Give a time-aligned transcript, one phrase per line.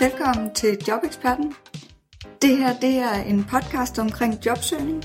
[0.00, 1.54] Velkommen til Jobeksperten.
[2.42, 5.04] Det her det er en podcast omkring jobsøgning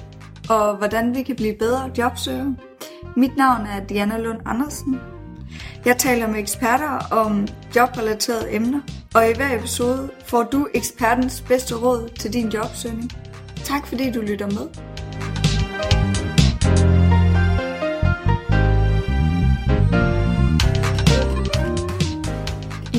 [0.49, 2.55] og hvordan vi kan blive bedre jobsøgere.
[3.17, 4.99] Mit navn er Diana Lund Andersen.
[5.85, 8.81] Jeg taler med eksperter om jobrelaterede emner,
[9.15, 13.11] og i hver episode får du ekspertens bedste råd til din jobsøgning.
[13.63, 14.92] Tak fordi du lytter med.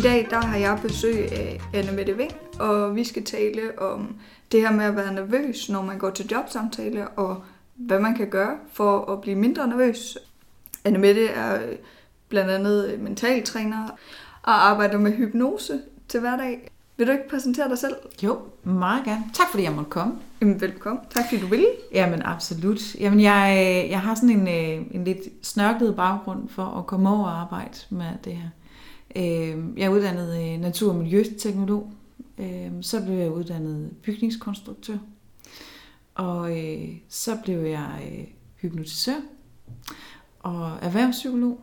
[0.05, 4.17] Dag der har jeg besøg af Anne Mette Ving, og vi skal tale om
[4.53, 7.43] det her med at være nervøs, når man går til jobsamtale, og
[7.75, 10.19] hvad man kan gøre for at blive mindre nervøs.
[10.85, 11.61] Anne Mette er
[12.29, 13.89] blandt andet mentaltræner
[14.43, 16.71] og arbejder med hypnose til hverdag.
[16.97, 17.95] Vil du ikke præsentere dig selv?
[18.23, 19.25] Jo, meget gerne.
[19.34, 20.15] Tak fordi jeg måtte komme.
[20.41, 21.05] Jamen, velkommen.
[21.11, 21.67] Tak fordi du ville.
[21.93, 22.95] Jamen absolut.
[22.95, 27.25] Jamen jeg, jeg har sådan en, øh, en lidt snørklet baggrund for at komme over
[27.25, 28.48] og arbejde med det her.
[29.17, 31.93] Øh, jeg er uddannet øh, natur- og miljøteknolog.
[32.39, 34.98] Øh, så blev jeg uddannet bygningskonstruktør.
[36.15, 38.25] Og øh, så blev jeg øh,
[38.56, 39.21] hypnotisør
[40.41, 41.61] og erhvervspsykolog.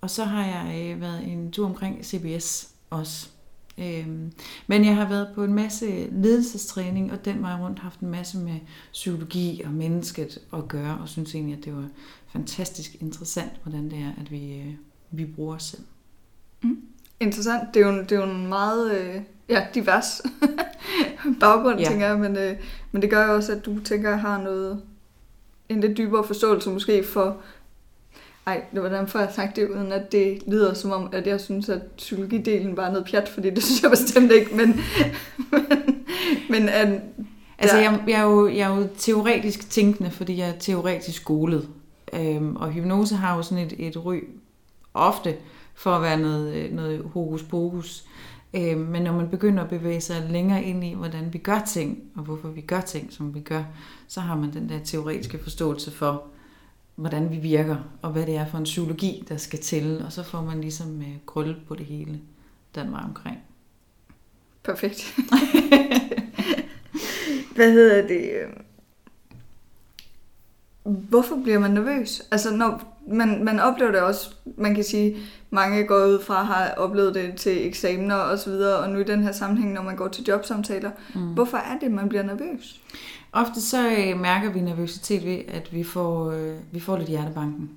[0.00, 3.28] Og så har jeg været en tur omkring CBS også.
[3.78, 4.32] Øhm,
[4.66, 8.38] men jeg har været på en masse ledelsestræning, og den vej rundt haft en masse
[8.38, 8.60] med
[8.92, 11.88] psykologi og mennesket at gøre, og synes egentlig, at det var
[12.28, 14.74] fantastisk interessant, hvordan det er, at vi, øh,
[15.10, 15.82] vi bruger os selv.
[17.20, 17.74] Interessant.
[17.74, 19.14] Det er jo, det er jo en meget øh,
[19.48, 20.22] ja, divers
[21.40, 21.88] baggrund, ja.
[21.88, 22.56] tænker jeg, men, øh,
[22.92, 24.82] men det gør jo også, at du tænker, at har noget,
[25.68, 27.36] en lidt dybere forståelse måske for
[28.46, 31.68] ej, var derfor jeg sagt det, uden at det lyder som om, at jeg synes,
[31.68, 34.68] at psykologidelen var noget pjat, fordi det synes jeg bestemt ikke, men,
[35.50, 35.66] men,
[36.50, 37.00] men at,
[37.60, 41.68] Altså, jeg, jeg, er jo, jeg er jo teoretisk tænkende, fordi jeg er teoretisk skolet.
[42.12, 44.16] Øhm, og hypnose har jo sådan et, et ry
[44.94, 45.36] ofte
[45.78, 48.04] for at være noget, noget hokus pokus.
[48.54, 51.98] Øhm, men når man begynder at bevæge sig længere ind i, hvordan vi gør ting,
[52.16, 53.64] og hvorfor vi gør ting, som vi gør,
[54.08, 56.24] så har man den der teoretiske forståelse for,
[56.96, 60.22] hvordan vi virker, og hvad det er for en psykologi, der skal til, og så
[60.22, 62.20] får man ligesom øh, krølle på det hele
[62.74, 63.38] den vej omkring.
[64.62, 65.16] Perfekt.
[67.56, 68.30] hvad hedder det?
[70.82, 72.22] Hvorfor bliver man nervøs?
[72.30, 75.16] Altså, når man, man oplever det også, man kan sige,
[75.50, 79.04] mange går ud fra har oplevet det til eksamener og så videre, og nu i
[79.04, 80.90] den her sammenhæng, når man går til jobsamtaler.
[81.14, 81.20] Mm.
[81.20, 82.80] Hvorfor er det, man bliver nervøs?
[83.32, 87.70] Ofte så øh, mærker vi nervøsitet ved, at vi får, øh, vi får lidt hjertebanken.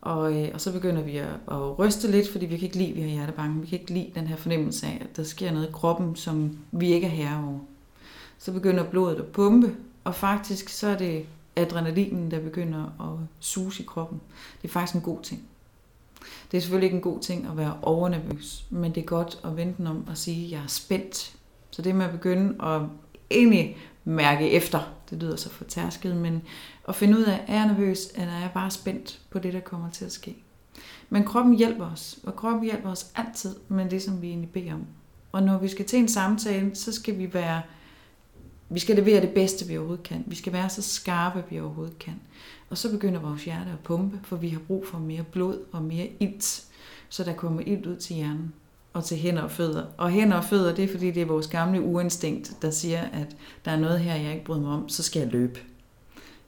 [0.00, 2.90] Og, øh, og så begynder vi at, at ryste lidt, fordi vi kan ikke lide,
[2.90, 3.62] at vi har hjertebanken.
[3.62, 6.58] Vi kan ikke lide den her fornemmelse af, at der sker noget i kroppen, som
[6.72, 7.58] vi ikke er herre over.
[8.38, 9.74] Så begynder blodet at pumpe,
[10.04, 11.26] og faktisk så er det
[11.56, 14.20] adrenalinen, der begynder at suge i kroppen.
[14.62, 15.42] Det er faktisk en god ting.
[16.50, 19.56] Det er selvfølgelig ikke en god ting at være overnervøs, men det er godt at
[19.56, 21.36] vente om og sige, at jeg er spændt.
[21.70, 22.82] Så det med at begynde at
[23.30, 24.80] egentlig mærke efter.
[25.10, 26.42] Det lyder så fortærsket, men
[26.88, 29.60] at finde ud af, er jeg nervøs, eller er jeg bare spændt på det, der
[29.60, 30.36] kommer til at ske.
[31.10, 34.74] Men kroppen hjælper os, og kroppen hjælper os altid med det, som vi egentlig beder
[34.74, 34.86] om.
[35.32, 37.62] Og når vi skal til en samtale, så skal vi være,
[38.74, 40.24] vi skal levere det bedste, vi overhovedet kan.
[40.26, 42.14] Vi skal være så skarpe, vi overhovedet kan.
[42.70, 45.82] Og så begynder vores hjerte at pumpe, for vi har brug for mere blod og
[45.82, 46.64] mere ilt,
[47.08, 48.52] så der kommer ilt ud til hjernen
[48.92, 49.84] og til hænder og fødder.
[49.96, 53.36] Og hænder og fødder, det er fordi, det er vores gamle uinstinkt, der siger, at
[53.64, 55.60] der er noget her, jeg ikke bryder mig om, så skal jeg løbe.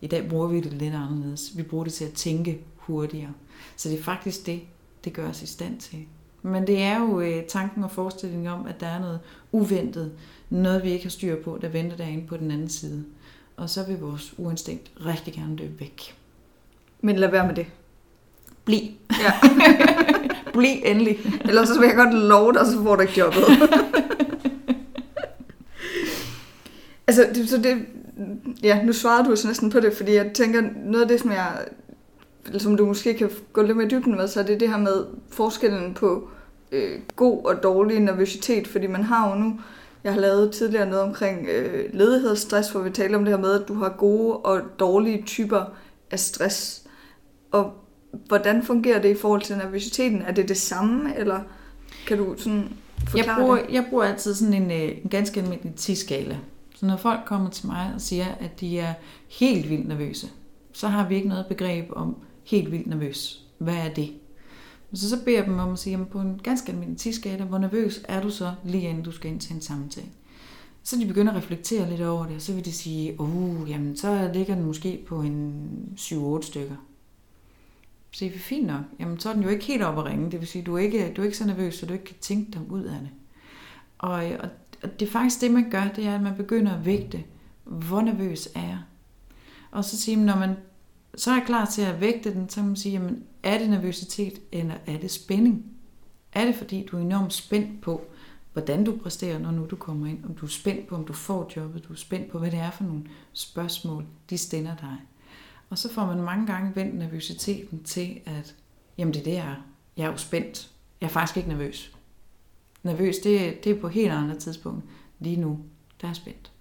[0.00, 1.52] I dag bruger vi det lidt anderledes.
[1.56, 3.32] Vi bruger det til at tænke hurtigere.
[3.76, 4.60] Så det er faktisk det,
[5.04, 5.98] det gør os i stand til.
[6.42, 9.20] Men det er jo øh, tanken og forestillingen om, at der er noget
[9.52, 10.12] uventet,
[10.54, 13.04] noget vi ikke har styr på, der venter derinde på den anden side.
[13.56, 16.16] Og så vil vores uinstinkt rigtig gerne løbe væk.
[17.00, 17.66] Men lad være med det.
[18.64, 18.80] Bliv.
[19.10, 19.32] Ja.
[20.54, 21.18] Bliv endelig.
[21.44, 23.42] Ellers så vil jeg godt love dig, så får du ikke jobbet.
[27.08, 27.86] altså, det, så det,
[28.62, 31.30] ja, nu svarede du så næsten på det, fordi jeg tænker, noget af det, som
[31.30, 31.64] jeg,
[32.58, 35.04] som du måske kan gå lidt mere dybden med, så er det det her med
[35.30, 36.28] forskellen på
[36.72, 39.60] øh, god og dårlig nervøsitet, fordi man har jo nu,
[40.04, 43.60] jeg har lavet tidligere noget omkring øh, ledighedsstress, hvor vi taler om det her med,
[43.60, 45.64] at du har gode og dårlige typer
[46.10, 46.82] af stress.
[47.52, 47.72] Og
[48.28, 50.22] hvordan fungerer det i forhold til nervøsiteten?
[50.22, 51.40] Er det det samme, eller
[52.06, 52.68] kan du sådan
[53.08, 53.74] forklare jeg bruger, det?
[53.74, 56.38] Jeg bruger altid sådan en, øh, en ganske almindelig 10-skala.
[56.74, 58.94] Så når folk kommer til mig og siger, at de er
[59.28, 60.28] helt vildt nervøse,
[60.72, 63.40] så har vi ikke noget begreb om helt vildt nervøs.
[63.58, 64.10] Hvad er det?
[64.94, 67.58] Så så beder jeg dem om at sige, jamen på en ganske almindelig 10-skala, hvor
[67.58, 70.08] nervøs er du så lige inden du skal ind til en samtale?
[70.82, 73.96] Så de begynder at reflektere lidt over det, og så vil de sige, oh, jamen
[73.96, 75.68] så ligger den måske på en
[75.98, 76.76] 7-8 stykker.
[78.10, 78.82] Så siger vi fint nok.
[79.00, 80.30] Jamen, så er den jo ikke helt op at ringe.
[80.30, 82.16] Det vil sige, du er ikke, du er ikke så nervøs, så du ikke kan
[82.20, 83.10] tænke dig ud af det.
[83.98, 84.48] Og, og,
[84.82, 87.24] og det er faktisk det, man gør, det er, at man begynder at vægte,
[87.64, 88.78] hvor nervøs er jeg?
[89.70, 90.56] Og så siger man, når man
[91.16, 93.70] så er jeg klar til at vægte den, så kan man sige, jamen, er det
[93.70, 95.64] nervøsitet, eller er det spænding?
[96.32, 98.04] Er det fordi, du er enormt spændt på,
[98.52, 100.24] hvordan du præsterer, når nu du kommer ind?
[100.24, 101.84] Om du er spændt på, om du får jobbet?
[101.88, 103.02] Du er spændt på, hvad det er for nogle
[103.32, 104.96] spørgsmål, de stiller dig.
[105.70, 108.54] Og så får man mange gange vendt nervøsiteten til, at
[108.98, 109.56] jamen det er det, jeg er.
[109.96, 110.70] Jeg er jo spændt.
[111.00, 111.96] Jeg er faktisk ikke nervøs.
[112.82, 114.84] Nervøs, det, det er på helt andre tidspunkt.
[115.18, 115.60] Lige nu,
[116.00, 116.52] der er spændt.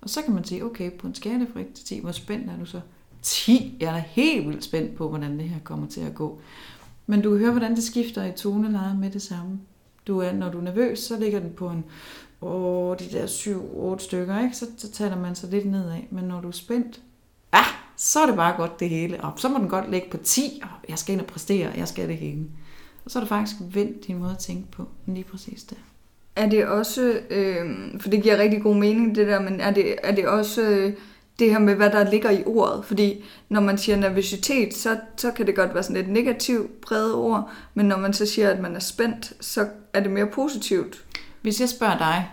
[0.00, 2.50] Og så kan man sige, okay, på en skala fra 1 til 10, hvor spændt
[2.50, 2.80] er du så?
[3.26, 3.76] 10.
[3.80, 6.40] Jeg er helt vildt spændt på, hvordan det her kommer til at gå.
[7.06, 9.60] Men du kan høre, hvordan det skifter i toneleje med det samme.
[10.06, 11.84] Du er, når du er nervøs, så ligger den på en,
[12.40, 13.26] åh, de der
[13.96, 14.56] 7-8 stykker, ikke?
[14.56, 16.00] Så, så taler man sig lidt nedad.
[16.10, 17.00] Men når du er spændt,
[17.52, 17.64] ah,
[17.96, 19.20] så er det bare godt det hele.
[19.20, 21.88] Og så må den godt ligge på 10, og jeg skal ind og præstere, jeg
[21.88, 22.46] skal det hele.
[23.04, 25.76] Og så er det faktisk vendt din måde at tænke på, lige præcis der.
[26.36, 27.66] Er det også, øh,
[28.00, 30.92] for det giver rigtig god mening det der, men er det, er det også øh,
[31.38, 32.84] det her med, hvad der ligger i ordet?
[32.84, 37.14] Fordi når man siger nervøsitet, så, så kan det godt være sådan et negativt præget
[37.14, 41.04] ord, men når man så siger, at man er spændt, så er det mere positivt.
[41.42, 42.28] Hvis jeg spørger dig,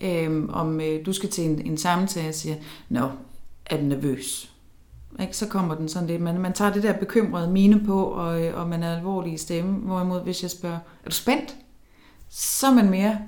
[0.00, 2.56] øh, om øh, du skal til en, en samtale og siger,
[2.88, 3.10] nå,
[3.66, 4.50] er du nervøs?
[5.20, 5.36] Ikke?
[5.36, 8.60] Så kommer den sådan lidt, man, man tager det der bekymrede mine på, og, øh,
[8.60, 9.72] og man er alvorlig i stemme.
[9.72, 11.56] Hvorimod hvis jeg spørger, er du spændt?
[12.28, 13.18] Så er man mere,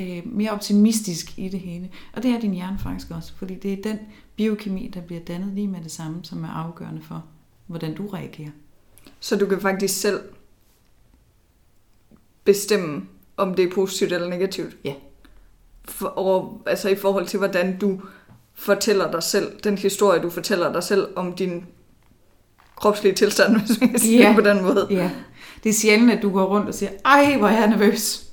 [0.00, 1.90] øh, mere optimistisk i det hele.
[2.12, 3.98] Og det er din hjerne faktisk også, fordi det er den
[4.36, 7.24] biokemi, der bliver dannet lige med det samme, som er afgørende for,
[7.66, 8.50] hvordan du reagerer.
[9.20, 10.20] Så du kan faktisk selv
[12.44, 13.02] bestemme,
[13.36, 14.76] om det er positivt eller negativt?
[14.84, 14.94] Ja.
[15.84, 18.00] For, og, altså i forhold til, hvordan du
[18.54, 21.66] fortæller dig selv, den historie, du fortæller dig selv om din
[22.76, 24.28] kropslige tilstand, hvis man kan sige ja.
[24.28, 24.86] det på den måde.
[24.90, 25.10] Ja.
[25.64, 28.24] Det er sjældent, at du går rundt og siger, ej, hvor er jeg nervøs.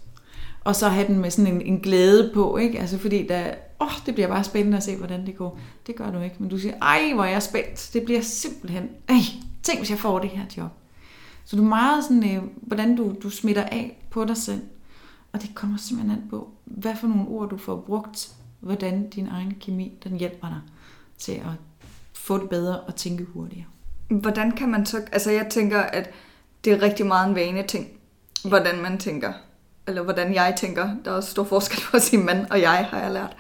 [0.64, 2.80] Og så have den med sådan en, en glæde på, ikke?
[2.80, 5.60] Altså fordi der, åh, oh, det bliver bare spændende at se, hvordan det går.
[5.88, 7.90] Det gør du ikke, men du siger, ej, hvor er jeg spændt.
[7.94, 9.16] Det bliver simpelthen, ej,
[9.64, 10.72] tænk, hvis jeg får det her job.
[11.46, 14.62] Så du er meget sådan, øh, hvordan du, du smitter af på dig selv.
[15.32, 18.32] Og det kommer simpelthen an på, hvad for nogle ord du får brugt
[18.62, 20.62] hvordan din egen kemi, den hjælper dig
[21.18, 21.52] til at
[22.14, 23.66] få det bedre og tænke hurtigere.
[24.08, 26.10] Hvordan kan man så, altså jeg tænker, at
[26.64, 27.88] det er rigtig meget en vane ting,
[28.46, 29.34] hvordan man tænker,
[29.92, 30.90] eller hvordan jeg tænker.
[31.06, 33.38] Der er også stor forskel på at sige mand og jeg, har jeg lært.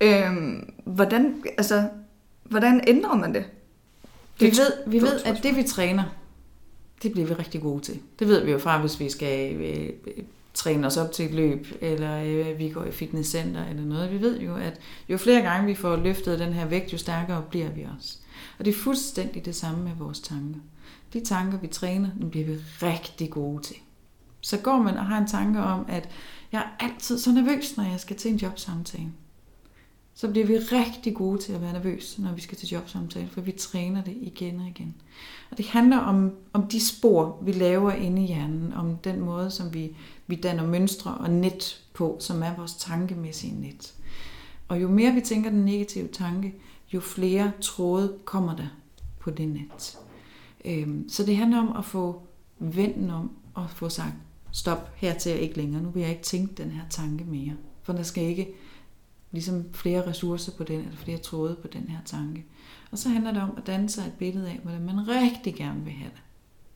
[0.00, 1.88] Øhm, hvordan, altså,
[2.44, 3.44] hvordan ændrer man det?
[4.40, 6.04] det vi ved, vi ved at det vi træner,
[7.02, 8.00] det bliver vi rigtig gode til.
[8.18, 9.90] Det ved vi jo fra, hvis vi skal øh,
[10.54, 14.12] træne os op til et løb, eller øh, vi går i fitnesscenter eller noget.
[14.12, 17.44] Vi ved jo, at jo flere gange vi får løftet den her vægt, jo stærkere
[17.50, 18.18] bliver vi også.
[18.58, 20.60] Og det er fuldstændig det samme med vores tanker.
[21.12, 23.76] De tanker, vi træner, dem bliver vi rigtig gode til.
[24.44, 26.08] Så går man og har en tanke om, at
[26.52, 29.12] jeg er altid så nervøs, når jeg skal til en jobsamtale.
[30.14, 33.40] Så bliver vi rigtig gode til at være nervøs, når vi skal til jobsamtale, for
[33.40, 34.94] vi træner det igen og igen.
[35.50, 39.50] Og det handler om, om de spor, vi laver inde i hjernen, om den måde,
[39.50, 39.96] som vi
[40.26, 43.94] vi danner mønstre og net på, som er vores tankemæssige net.
[44.68, 46.54] Og jo mere vi tænker den negative tanke,
[46.94, 48.68] jo flere tråde kommer der
[49.20, 49.98] på det net.
[50.64, 52.22] Øhm, så det handler om at få
[52.58, 54.14] venden om og få sagt,
[54.54, 57.56] stop, her til ikke længere, nu vil jeg ikke tænke den her tanke mere.
[57.82, 58.48] For der skal ikke
[59.32, 62.44] ligesom flere ressourcer på den, eller flere tråde på den her tanke.
[62.90, 65.84] Og så handler det om at danne sig et billede af, hvordan man rigtig gerne
[65.84, 66.22] vil have det.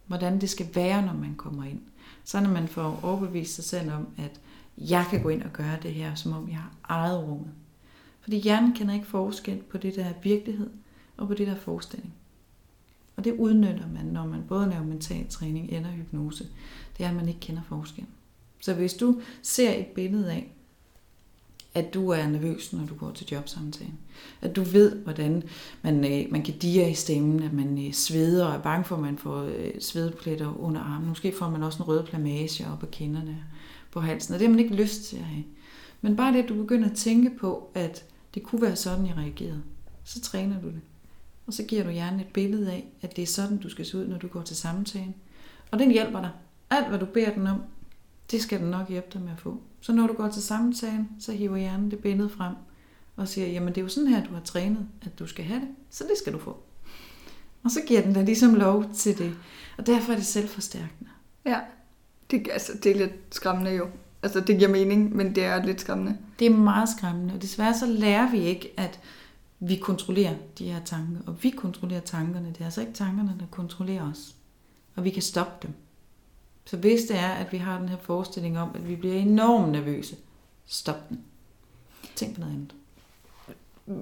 [0.06, 1.80] Hvordan det skal være, når man kommer ind.
[2.24, 4.40] Så når man får overbevist sig selv om, at
[4.78, 7.50] jeg kan gå ind og gøre det her, som om jeg har eget rummet.
[8.20, 10.70] Fordi hjernen kender ikke forskel på det, der er virkelighed,
[11.16, 12.14] og på det, der er forestilling.
[13.16, 16.46] Og det udnytter man, når man både laver mental træning eller hypnose.
[16.98, 18.04] Det er, at man ikke kender forskel.
[18.60, 20.52] Så hvis du ser et billede af,
[21.74, 23.98] at du er nervøs, når du går til jobsamtalen.
[24.40, 25.42] At du ved, hvordan
[25.82, 28.96] man, øh, man kan dire i stemmen, at man øh, sveder og er bange for,
[28.96, 31.08] at man får øh, svedepletter under armen.
[31.08, 33.44] Måske får man også en rød plamage op på kinderne
[33.90, 35.44] på halsen, og det har man ikke lyst til at have.
[36.00, 39.16] Men bare det, at du begynder at tænke på, at det kunne være sådan, jeg
[39.16, 39.62] reagerede,
[40.04, 40.80] så træner du det.
[41.46, 43.98] Og så giver du hjernen et billede af, at det er sådan, du skal se
[43.98, 45.14] ud, når du går til samtalen.
[45.70, 46.30] Og den hjælper dig.
[46.70, 47.62] Alt, hvad du beder den om,
[48.30, 49.60] det skal den nok hjælpe dig med at få.
[49.80, 52.54] Så når du går til samtalen, så hiver hjernen det billede frem
[53.16, 55.60] og siger, jamen det er jo sådan her, du har trænet, at du skal have
[55.60, 56.62] det, så det skal du få.
[57.64, 59.34] Og så giver den dig ligesom lov til det.
[59.78, 61.10] Og derfor er det selvforstærkende.
[61.44, 61.60] Ja,
[62.30, 63.88] det, altså, det er lidt skræmmende jo.
[64.22, 66.18] Altså det giver mening, men det er lidt skræmmende.
[66.38, 69.00] Det er meget skræmmende, og desværre så lærer vi ikke, at
[69.60, 71.20] vi kontrollerer de her tanker.
[71.26, 72.48] Og vi kontrollerer tankerne.
[72.48, 74.34] Det er altså ikke tankerne, der kontrollerer os.
[74.96, 75.74] Og vi kan stoppe dem.
[76.68, 79.72] Så hvis det er, at vi har den her forestilling om, at vi bliver enormt
[79.72, 80.16] nervøse,
[80.66, 81.20] stop den.
[82.16, 82.74] Tænk på noget andet.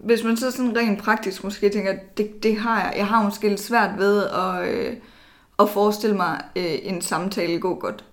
[0.04, 2.94] Hvis man så sådan rent praktisk måske tænker, det, det har jeg.
[2.96, 4.96] Jeg har måske lidt svært ved at, øh,
[5.58, 8.04] at forestille mig øh, en samtale gå godt.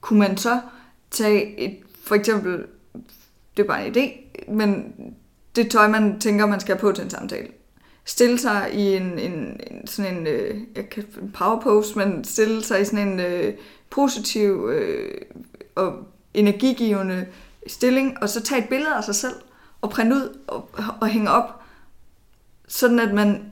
[0.00, 0.60] Kunne man så
[1.10, 2.66] tage et, for eksempel,
[3.56, 4.10] det er bare en idé,
[4.52, 4.94] men
[5.56, 7.48] det tøj, man tænker, man skal have på til en samtale.
[8.04, 12.24] Stille sig i en, en, en sådan en, øh, jeg kan, en power pose, men
[12.24, 13.54] stille sig i sådan en øh,
[13.92, 15.20] positiv øh,
[15.74, 15.92] og
[16.34, 17.26] energigivende
[17.66, 19.34] stilling, og så tage et billede af sig selv,
[19.80, 20.68] og printe ud og,
[21.00, 21.60] og hænge op,
[22.68, 23.42] sådan at man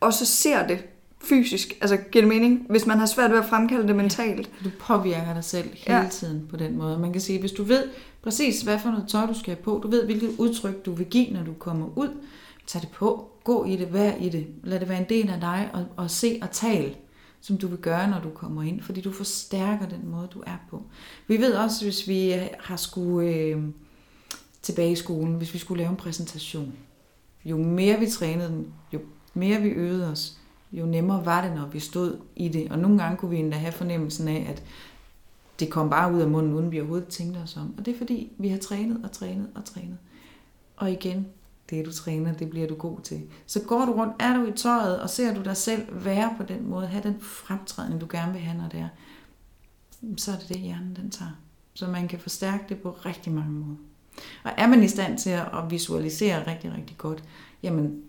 [0.00, 0.78] også ser det
[1.24, 4.50] fysisk, altså giver det mening, hvis man har svært ved at fremkalde det mentalt.
[4.64, 6.08] Du påvirker dig selv hele Ja.
[6.10, 6.98] tiden på den måde.
[6.98, 7.82] Man kan sige, hvis du ved
[8.22, 11.06] præcis, hvad for noget tøj du skal have på, du ved, hvilket udtryk du vil
[11.06, 12.08] give, når du kommer ud,
[12.66, 15.40] tag det på, gå i det, vær i det, lad det være en del af
[15.40, 16.94] dig, og, og se og tale,
[17.40, 20.56] som du vil gøre, når du kommer ind, fordi du forstærker den måde, du er
[20.70, 20.82] på.
[21.26, 23.62] Vi ved også, hvis vi har skulle øh,
[24.62, 26.72] tilbage i skolen, hvis vi skulle lave en præsentation,
[27.44, 29.00] jo mere vi trænede den, jo
[29.34, 30.38] mere vi øvede os,
[30.72, 32.72] jo nemmere var det, når vi stod i det.
[32.72, 34.62] Og nogle gange kunne vi endda have fornemmelsen af, at
[35.60, 37.74] det kom bare ud af munden, uden vi overhovedet tænkte os om.
[37.78, 39.98] Og det er fordi, vi har trænet og trænet og trænet.
[40.76, 41.26] Og igen,
[41.70, 43.22] det du træner, det bliver du god til.
[43.46, 46.42] Så går du rundt, er du i tøjet, og ser du dig selv være på
[46.42, 48.88] den måde, have den fremtrædning, du gerne vil have, når det er,
[50.16, 51.40] så er det det, hjernen den tager.
[51.74, 53.76] Så man kan forstærke det på rigtig mange måder.
[54.44, 57.24] Og er man i stand til at visualisere rigtig, rigtig godt,
[57.62, 58.02] jamen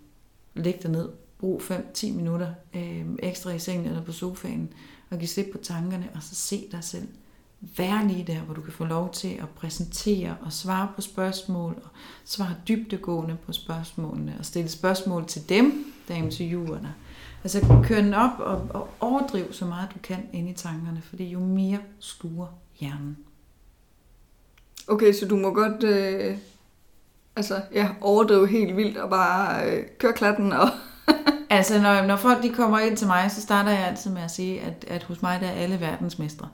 [0.56, 1.10] læg dig ned,
[1.40, 4.74] brug 5-10 minutter øh, ekstra i sengen eller på sofaen,
[5.10, 7.08] og giv slip på tankerne, og så se dig selv.
[7.62, 11.82] Vær lige der, hvor du kan få lov til at præsentere og svare på spørgsmål,
[11.84, 11.90] og
[12.26, 16.94] svare dybdegående på spørgsmålene, og stille spørgsmål til dem, der er interviewer dig.
[17.44, 21.24] Altså kør den op og, og overdriv så meget du kan ind i tankerne, fordi
[21.24, 22.48] jo mere sluger
[22.80, 23.18] hjernen.
[24.88, 26.38] Okay, så du må godt øh,
[27.36, 30.70] altså, ja, overdrive helt vildt og bare øh, køre klatten og...
[31.50, 34.32] Altså, når, når folk de kommer ind til mig, så starter jeg altid med at
[34.32, 36.50] sige, at, at hos mig der er alle verdensmestre.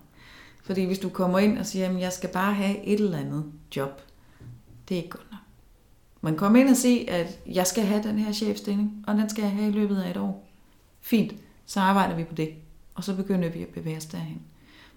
[0.64, 3.46] Fordi hvis du kommer ind og siger, at jeg skal bare have et eller andet
[3.76, 4.02] job,
[4.90, 5.40] det er ikke godt nok.
[6.22, 9.42] Man kommer ind og siger, at jeg skal have den her chefstilling, og den skal
[9.42, 10.50] jeg have i løbet af et år.
[11.02, 11.34] Fint,
[11.66, 12.50] så arbejder vi på det,
[12.96, 14.42] og så begynder vi at bevæge os derhen.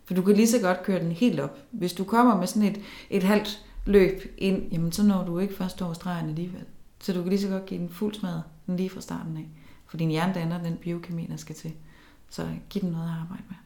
[0.05, 1.59] For du kan lige så godt køre den helt op.
[1.71, 2.81] Hvis du kommer med sådan et,
[3.11, 6.65] et halvt løb ind, jamen så når du ikke først over stregen alligevel.
[7.01, 9.49] Så du kan lige så godt give den fuld smadret lige fra starten af.
[9.87, 11.73] For din hjerne danner den biokemi, der skal til.
[12.31, 13.57] Så giv den noget at arbejde med.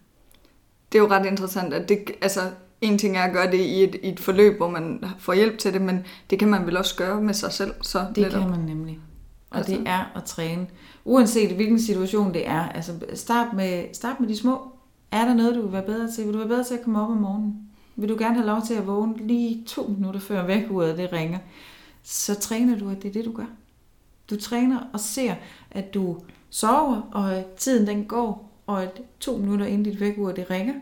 [0.92, 2.40] Det er jo ret interessant, at det, altså,
[2.80, 5.59] en ting er at gøre det i et, i et forløb, hvor man får hjælp
[5.59, 7.75] til det, men det kan man vel også gøre med sig selv.
[7.82, 8.40] Så Det netop.
[8.40, 8.99] kan man nemlig.
[9.50, 10.66] Og Altså- det er at træne.
[11.04, 12.68] Uanset hvilken situation det er.
[12.68, 14.59] Altså start med, start med de små.
[15.12, 16.25] Er der noget, du vil være bedre til?
[16.25, 17.54] Vil du være bedre til at komme op om morgenen?
[17.97, 21.38] Vil du gerne have lov til at vågne lige to minutter før vækkeuret det ringer?
[22.02, 23.44] Så træner du, at det er det, du gør.
[24.30, 25.35] Du træner og ser,
[25.70, 26.16] at du
[26.50, 30.74] sover, og tiden den går, og at to minutter inden dit vækkeur det ringer,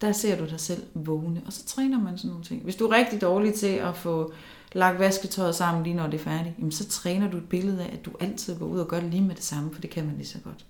[0.00, 1.42] der ser du dig selv vågne.
[1.46, 2.62] Og så træner man sådan nogle ting.
[2.62, 4.32] Hvis du er rigtig dårlig til at få
[4.72, 7.90] lagt vasketøjet sammen lige når det er færdigt, jamen så træner du et billede af,
[7.92, 10.06] at du altid går ud og gør det lige med det samme, for det kan
[10.06, 10.64] man lige så godt.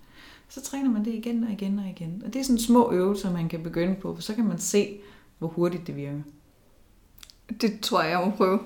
[0.49, 2.21] Så træner man det igen og igen og igen.
[2.25, 4.97] Og det er sådan små øvelser, man kan begynde på, for så kan man se,
[5.39, 6.21] hvor hurtigt det virker.
[7.61, 8.59] Det tror jeg, jeg må prøve.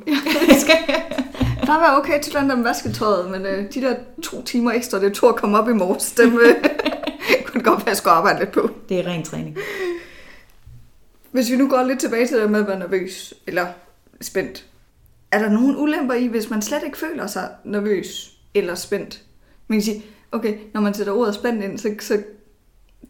[0.60, 0.78] Skal
[1.68, 5.14] bare være okay til der med vasketøjet, men øh, de der to timer ekstra, det
[5.14, 6.56] tog at komme op i morges, dem øh,
[7.58, 8.70] det godt være, jeg skulle arbejde lidt på.
[8.90, 9.58] Det er ren træning.
[11.32, 13.68] Hvis vi nu går lidt tilbage til det med at være nervøs, eller
[14.22, 14.66] spændt.
[15.32, 19.22] Er der nogen ulemper i, hvis man slet ikke føler sig nervøs eller spændt?
[19.68, 22.24] Man kan sige, okay, når man sætter ordet spændt ind, så, så,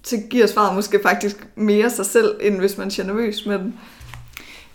[0.03, 3.45] så giver svaret måske faktisk mere sig selv, end hvis man siger nervøs.
[3.45, 3.73] Men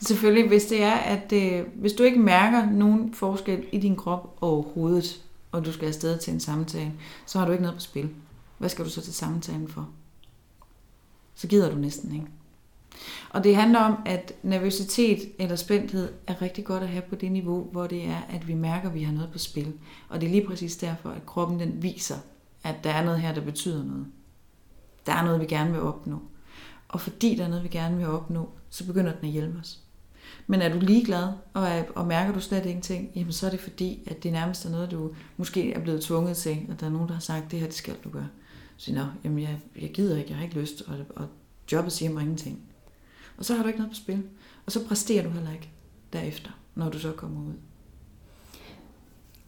[0.06, 4.36] Selvfølgelig, hvis det er, at øh, hvis du ikke mærker nogen forskel i din krop
[4.40, 6.92] overhovedet, og du skal afsted til en samtale,
[7.26, 8.10] så har du ikke noget på spil.
[8.62, 9.90] Hvad skal du så til samtalen for?
[11.34, 12.26] Så gider du næsten ikke.
[13.30, 17.32] Og det handler om, at nervøsitet eller spændthed er rigtig godt at have på det
[17.32, 19.72] niveau, hvor det er, at vi mærker, at vi har noget på spil.
[20.08, 22.16] Og det er lige præcis derfor, at kroppen den viser,
[22.64, 24.06] at der er noget her, der betyder noget.
[25.06, 26.18] Der er noget, vi gerne vil opnå.
[26.88, 29.80] Og fordi der er noget, vi gerne vil opnå, så begynder den at hjælpe os.
[30.46, 33.60] Men er du ligeglad, og, er, og mærker du slet ingenting, jamen så er det
[33.60, 36.90] fordi, at det nærmest er noget, du måske er blevet tvunget til, at der er
[36.90, 38.28] nogen, der har sagt, det her, det skal du gøre.
[38.76, 41.28] Så nå, jamen jeg, jeg gider ikke, jeg har ikke lyst, og, og
[41.72, 42.60] jobbet siger mig ingenting.
[43.36, 44.22] Og så har du ikke noget på spil.
[44.66, 45.70] Og så præsterer du heller ikke
[46.12, 47.54] derefter, når du så kommer ud.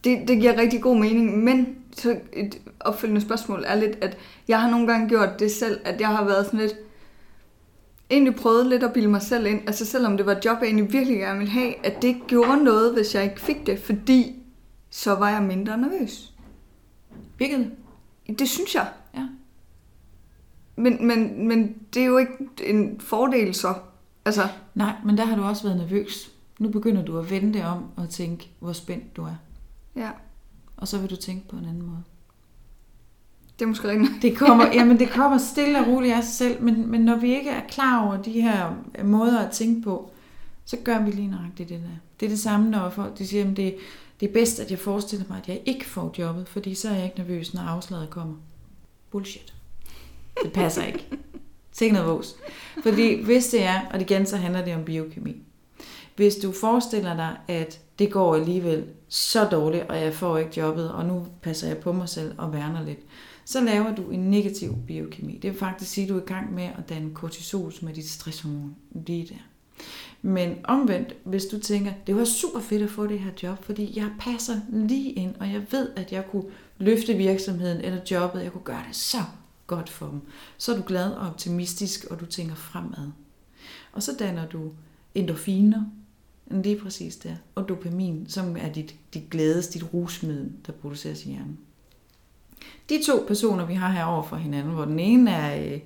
[0.05, 1.45] det, det giver rigtig god mening.
[1.45, 4.17] Men så et opfølgende spørgsmål er lidt, at
[4.49, 6.75] jeg har nogle gange gjort det selv, at jeg har været sådan lidt,
[8.11, 10.67] egentlig prøvet lidt at bilde mig selv ind, altså selvom det var et job, jeg
[10.67, 13.79] egentlig virkelig gerne ville have, at det ikke gjorde noget, hvis jeg ikke fik det,
[13.79, 14.43] fordi
[14.91, 16.33] så var jeg mindre nervøs.
[17.39, 17.71] Virkede
[18.39, 18.89] Det synes jeg.
[20.77, 22.33] Men, men, men det er jo ikke
[22.65, 23.75] en fordel så.
[24.25, 26.31] Altså, Nej, men der har du også været nervøs.
[26.59, 29.35] Nu begynder du at vende det om og tænke, hvor spændt du er.
[29.97, 30.11] ja,
[30.77, 32.03] Og så vil du tænke på en anden måde.
[33.59, 34.23] det er måske rigtigt.
[34.23, 37.35] Det kommer, jamen det kommer stille og roligt af sig selv, men, men når vi
[37.35, 40.11] ikke er klar over de her måder at tænke på,
[40.65, 41.89] så gør vi lige nøjagtigt det der.
[42.21, 43.77] Det er det samme, når folk de siger, at det,
[44.21, 46.95] det er bedst, at jeg forestiller mig, at jeg ikke får jobbet, fordi så er
[46.95, 48.35] jeg ikke nervøs, når afslaget kommer.
[49.11, 49.55] Bullshit.
[50.43, 51.09] Det passer ikke.
[51.73, 52.37] Tænk noget vås.
[52.83, 55.37] Fordi hvis det er, og igen så handler det om biokemi.
[56.17, 60.93] Hvis du forestiller dig, at det går alligevel så dårligt, og jeg får ikke jobbet,
[60.93, 62.99] og nu passer jeg på mig selv og værner lidt,
[63.45, 65.39] så laver du en negativ biokemi.
[65.43, 67.93] Det vil faktisk sige, at du er i gang med at danne kortisol som er
[67.93, 68.77] dit stresshormon
[69.07, 69.41] lige der.
[70.23, 73.93] Men omvendt, hvis du tænker, det var super fedt at få det her job, fordi
[73.97, 76.45] jeg passer lige ind, og jeg ved, at jeg kunne
[76.79, 79.19] løfte virksomheden eller jobbet, jeg kunne gøre det så
[79.67, 80.21] godt for dem,
[80.59, 83.11] så er du glad og optimistisk, og du tænker fremad.
[83.93, 84.73] Og så danner du
[85.15, 85.85] endorfiner,
[86.51, 91.29] lige præcis der, og dopamin, som er dit, dit glædes, dit rusmiddel, der produceres i
[91.29, 91.59] hjernen.
[92.89, 95.81] De to personer, vi har herover for hinanden, hvor den ene er, øh,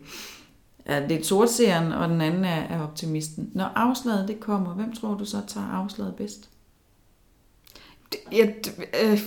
[0.85, 3.51] er lidt sortseeren, og den anden er, er optimisten.
[3.55, 6.51] Når afslaget det kommer, hvem tror du så tager afslaget bedst?
[8.33, 8.55] Jeg,
[9.05, 9.21] øh,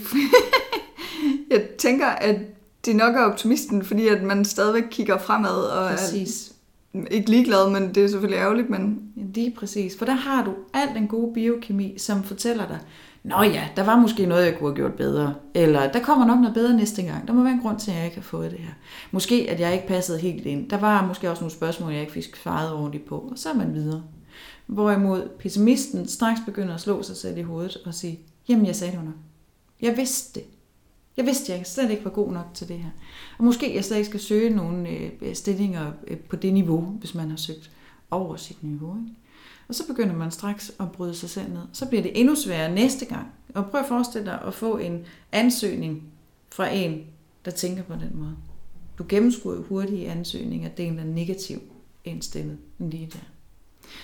[1.51, 2.41] jeg tænker, at
[2.85, 6.51] det nok er optimisten, fordi at man stadigvæk kigger fremad og Præcis.
[6.93, 9.97] er ikke ligeglad, men det er selvfølgelig ærgerligt, men Lige præcis.
[9.97, 12.79] For der har du al den gode biokemi, som fortæller dig,
[13.23, 15.33] Nå ja, der var måske noget, jeg kunne have gjort bedre.
[15.53, 17.27] Eller der kommer nok noget bedre næste gang.
[17.27, 18.73] Der må være en grund til, at jeg ikke har fået det her.
[19.11, 20.69] Måske, at jeg ikke passede helt ind.
[20.69, 23.17] Der var måske også nogle spørgsmål, jeg ikke fik svaret ordentligt på.
[23.31, 24.03] Og så er man videre.
[24.67, 28.91] Hvorimod pessimisten straks begynder at slå sig selv i hovedet og sige, jamen jeg sagde
[28.91, 29.15] det jo nok.
[29.81, 30.47] Jeg vidste det.
[31.21, 32.89] Jeg vidste, at jeg slet ikke var god nok til det her.
[33.37, 37.15] Og måske jeg slet ikke skal søge nogle øh, stillinger øh, på det niveau, hvis
[37.15, 37.71] man har søgt
[38.11, 38.97] over sit niveau.
[38.97, 39.15] Ikke?
[39.67, 41.61] Og så begynder man straks at bryde sig selv ned.
[41.73, 43.27] Så bliver det endnu sværere næste gang.
[43.55, 46.03] Og prøv at forestille dig at få en ansøgning
[46.49, 47.05] fra en,
[47.45, 48.35] der tænker på den måde.
[48.97, 51.59] Du gennemskuer jo hurtigt i ansøgninger, at det er en, der er negativ
[52.03, 53.27] indstillet lige der.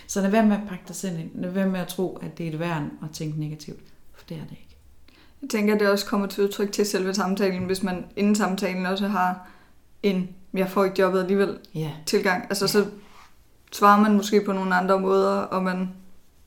[0.08, 1.30] Så lad være med at pakke dig selv ind.
[1.36, 3.94] Lad være med at tro, at det er et værn at tænke negativt.
[4.14, 4.67] For det er det ikke
[5.42, 8.86] jeg tænker, at det også kommer til udtryk til selve samtalen, hvis man inden samtalen
[8.86, 9.48] også har
[10.04, 11.92] en, jeg får ikke jobbet alligevel, Ja.
[12.06, 12.44] tilgang.
[12.50, 12.86] Altså så
[13.72, 15.90] svarer man måske på nogle andre måder, og man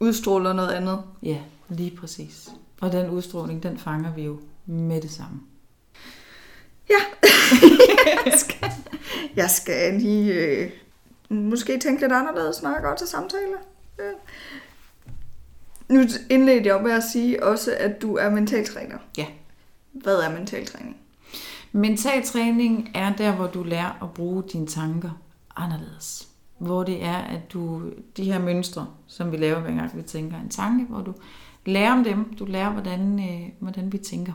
[0.00, 1.02] udstråler noget andet.
[1.22, 2.48] Ja, lige præcis.
[2.80, 5.40] Og den udstråling, den fanger vi jo med det samme.
[8.26, 8.70] jeg, skal,
[9.36, 10.70] jeg skal lige øh,
[11.30, 13.52] måske tænke lidt anderledes, når jeg går til samtale.
[13.98, 14.04] Ja.
[15.90, 16.00] Nu
[16.30, 18.98] indledte jeg med at sige også, at du er mentaltræner.
[19.18, 19.26] Ja.
[19.92, 20.96] Hvad er mentaltræning?
[21.72, 25.10] Mental træning er der, hvor du lærer at bruge dine tanker
[25.56, 26.28] anderledes.
[26.58, 27.82] Hvor det er, at du,
[28.16, 31.14] de her mønstre, som vi laver hver gang vi tænker en tanke, hvor du
[31.66, 34.32] lærer om dem, du lærer, hvordan, øh, hvordan vi tænker.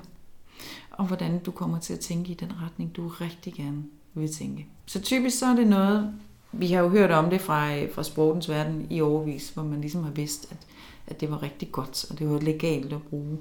[0.91, 4.67] Og hvordan du kommer til at tænke i den retning, du rigtig gerne vil tænke.
[4.85, 6.13] Så typisk så er det noget,
[6.51, 9.81] vi har jo hørt om det fra, øh, fra sportens verden i overvis, hvor man
[9.81, 10.57] ligesom har vidst, at,
[11.07, 13.37] at det var rigtig godt, og det var legalt at bruge.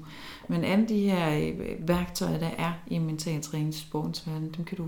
[0.47, 4.65] Men alle de her øh, værktøjer, der er i mental træning til sportens verden, dem
[4.65, 4.87] kan du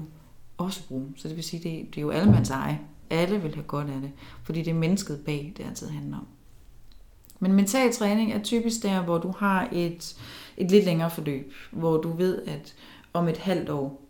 [0.57, 1.13] også bruge.
[1.15, 2.79] Så det vil sige, det, det er jo allemands eje.
[3.09, 4.11] Alle vil have godt af det,
[4.43, 6.27] fordi det er mennesket bag, det altid handler om.
[7.39, 10.17] Men mental træning er typisk der, hvor du har et,
[10.57, 12.75] et lidt længere forløb, hvor du ved, at
[13.13, 14.01] om et halvt år,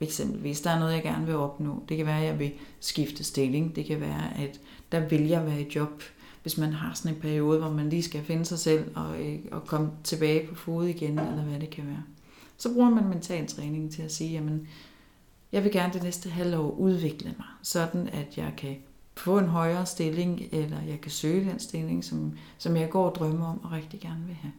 [0.00, 1.82] eksempelvis, der er noget, jeg gerne vil opnå.
[1.88, 3.76] Det kan være, at jeg vil skifte stilling.
[3.76, 4.60] Det kan være, at
[4.92, 6.02] der vil jeg være i job,
[6.42, 9.38] hvis man har sådan en periode, hvor man lige skal finde sig selv og, øh,
[9.52, 12.02] og komme tilbage på fod igen, eller hvad det kan være.
[12.56, 14.68] Så bruger man mental træning til at sige, jamen,
[15.52, 18.76] jeg vil gerne det næste halvår udvikle mig, sådan at jeg kan
[19.16, 23.14] få en højere stilling, eller jeg kan søge den stilling, som, som jeg går og
[23.14, 24.52] drømmer om og rigtig gerne vil have.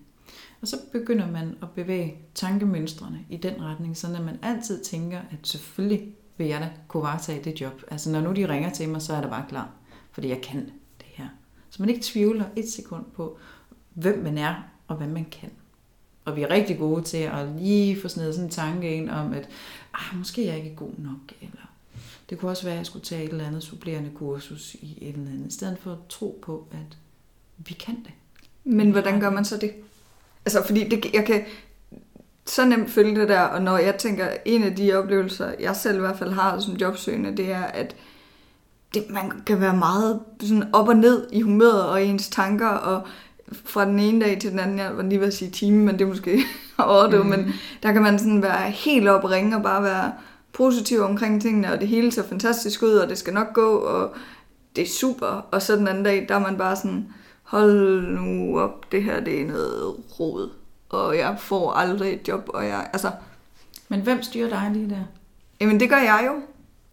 [0.61, 5.19] Og så begynder man at bevæge tankemønstrene i den retning, så at man altid tænker,
[5.19, 7.83] at selvfølgelig vil jeg da kunne varetage det job.
[7.91, 9.69] Altså når nu de ringer til mig, så er der bare klar,
[10.11, 10.73] fordi jeg kan det.
[11.73, 13.37] Så man ikke tvivler et sekund på,
[13.93, 14.55] hvem man er
[14.87, 15.49] og hvad man kan.
[16.25, 19.33] Og vi er rigtig gode til at lige få snedet sådan en tanke ind om,
[19.33, 19.49] at
[19.93, 21.71] ah, måske er jeg ikke god nok, eller
[22.29, 25.15] det kunne også være, at jeg skulle tage et eller andet supplerende kursus i et
[25.15, 26.97] eller andet, i stedet for at tro på, at
[27.57, 28.11] vi kan det.
[28.63, 29.73] Men hvordan gør man så det?
[30.45, 31.45] Altså, fordi det, jeg kan
[32.45, 35.97] så nemt følge det der, og når jeg tænker, en af de oplevelser, jeg selv
[35.97, 37.95] i hvert fald har som jobsøgende, det er, at
[38.93, 42.67] det, man kan være meget sådan op og ned i humøret og i ens tanker,
[42.67, 43.01] og
[43.65, 45.99] fra den ene dag til den anden, jeg var lige ved at sige time, men
[45.99, 46.39] det er måske
[46.77, 47.31] overdrevet, mm.
[47.31, 47.53] men
[47.83, 50.13] der kan man sådan være helt op og ringe og bare være
[50.53, 54.13] positiv omkring tingene, og det hele ser fantastisk ud, og det skal nok gå, og
[54.75, 55.47] det er super.
[55.51, 57.07] Og så den anden dag, der er man bare sådan,
[57.43, 60.49] hold nu op, det her det er noget rod,
[60.89, 63.11] og jeg får aldrig et job, og jeg, altså...
[63.89, 65.03] Men hvem styrer dig lige der?
[65.61, 66.33] Jamen det gør jeg jo.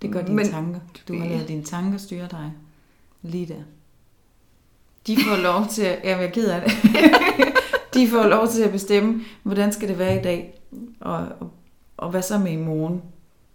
[0.03, 0.81] Det gør dine men, tanker.
[1.09, 2.53] Du har lavet dine tanker styre dig.
[3.23, 3.63] Lige der.
[5.07, 6.01] De får lov til at...
[6.05, 6.73] Jeg er ked af det.
[7.95, 10.61] de får lov til at bestemme, hvordan skal det være i dag,
[11.01, 11.53] og, og,
[11.97, 13.03] og hvad så med i morgen?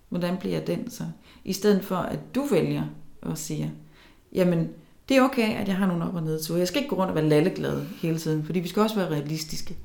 [0.09, 1.03] Hvordan bliver den så?
[1.43, 2.83] I stedet for, at du vælger
[3.21, 3.69] og siger,
[4.33, 4.69] jamen,
[5.09, 6.59] det er okay, at jeg har nogle op- og nedture.
[6.59, 9.09] Jeg skal ikke gå rundt og være lalleglad hele tiden, fordi vi skal også være
[9.09, 9.77] realistiske.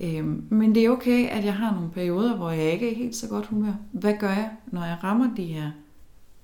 [0.00, 3.16] Øhm, men det er okay, at jeg har nogle perioder, hvor jeg ikke er helt
[3.16, 3.72] så godt humør.
[3.92, 5.70] Hvad gør jeg, når jeg rammer de her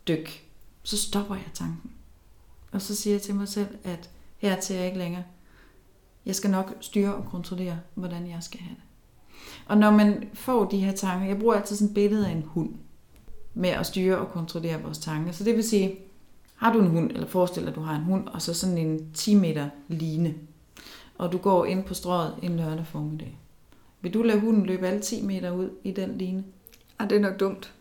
[0.09, 0.44] dyk?
[0.83, 1.90] Så stopper jeg tanken.
[2.73, 5.25] Og så siger jeg til mig selv, at her til jeg ikke længere.
[6.27, 8.83] Jeg skal nok styre og kontrollere, hvordan jeg skal have det.
[9.66, 12.42] Og når man får de her tanker, jeg bruger altid sådan et billede af en
[12.42, 12.75] hund,
[13.55, 15.33] med at styre og kontrollere vores tanker.
[15.33, 15.99] Så det vil sige,
[16.57, 18.79] har du en hund, eller forestil dig, at du har en hund, og så sådan
[18.79, 20.35] en 10 meter line,
[21.18, 23.38] og du går ind på strøget en lørdag formiddag.
[24.01, 26.44] Vil du lade hunden løbe alle 10 meter ud i den line?
[26.99, 27.75] Ah, det er nok dumt.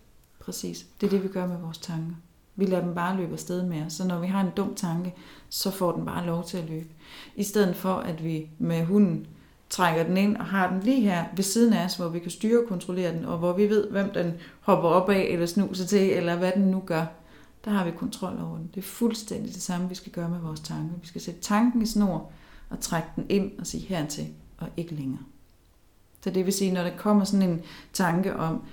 [0.47, 0.85] Præcis.
[1.01, 2.15] Det er det, vi gør med vores tanker.
[2.55, 3.93] Vi lader dem bare løbe afsted med os.
[3.93, 5.13] Så når vi har en dum tanke,
[5.49, 6.87] så får den bare lov til at løbe.
[7.35, 9.27] I stedet for, at vi med hunden
[9.69, 12.31] trækker den ind og har den lige her ved siden af os, hvor vi kan
[12.31, 15.85] styre og kontrollere den, og hvor vi ved, hvem den hopper op af eller snuser
[15.85, 17.05] til, eller hvad den nu gør.
[17.65, 18.69] Der har vi kontrol over den.
[18.75, 20.95] Det er fuldstændig det samme, vi skal gøre med vores tanker.
[21.01, 22.31] Vi skal sætte tanken i snor
[22.69, 25.23] og trække den ind og sige hertil og ikke længere.
[26.23, 27.61] Så det vil sige, når der kommer sådan en
[27.93, 28.63] tanke om,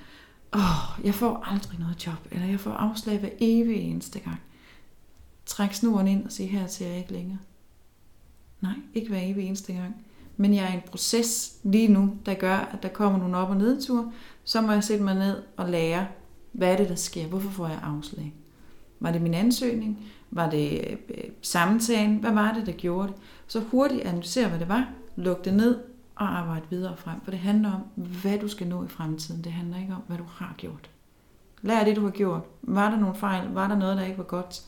[0.54, 4.40] oh, jeg får aldrig noget job, eller jeg får afslag hver evig eneste gang.
[5.46, 7.38] Træk snoren ind og sige hertil jeg ikke længere.
[8.60, 9.94] Nej, ikke hver evig eneste gang
[10.36, 13.50] men jeg er i en proces lige nu, der gør, at der kommer nogle op-
[13.50, 14.12] og nedture,
[14.44, 16.06] så må jeg sætte mig ned og lære,
[16.52, 17.26] hvad er det, der sker?
[17.26, 18.34] Hvorfor får jeg afslag?
[19.00, 20.06] Var det min ansøgning?
[20.30, 22.16] Var det øh, samtalen?
[22.16, 23.16] Hvad var det, der gjorde det?
[23.46, 25.78] Så hurtigt analysere, hvad det var, luk det ned
[26.20, 27.20] at arbejde videre frem.
[27.24, 27.80] For det handler om,
[28.22, 29.44] hvad du skal nå i fremtiden.
[29.44, 30.90] Det handler ikke om, hvad du har gjort.
[31.62, 32.42] Lær det, du har gjort.
[32.62, 33.48] Var der nogle fejl?
[33.48, 34.62] Var der noget, der ikke var godt?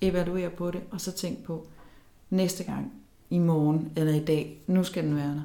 [0.00, 1.66] Evaluer på det, og så tænk på,
[2.30, 2.92] næste gang,
[3.30, 4.62] i morgen eller i dag.
[4.66, 5.42] Nu skal den være der.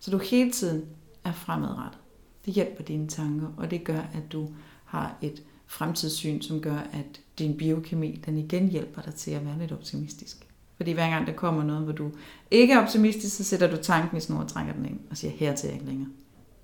[0.00, 0.84] Så du hele tiden
[1.24, 2.00] er fremadrettet.
[2.44, 4.48] Det hjælper dine tanker, og det gør, at du
[4.84, 9.58] har et fremtidssyn, som gør, at din biokemi, den igen hjælper dig til at være
[9.58, 10.46] lidt optimistisk.
[10.76, 12.10] Fordi hver gang der kommer noget, hvor du
[12.50, 15.30] ikke er optimistisk, så sætter du tanken i snor og trækker den ind og siger,
[15.30, 16.08] her til jeg ikke længere.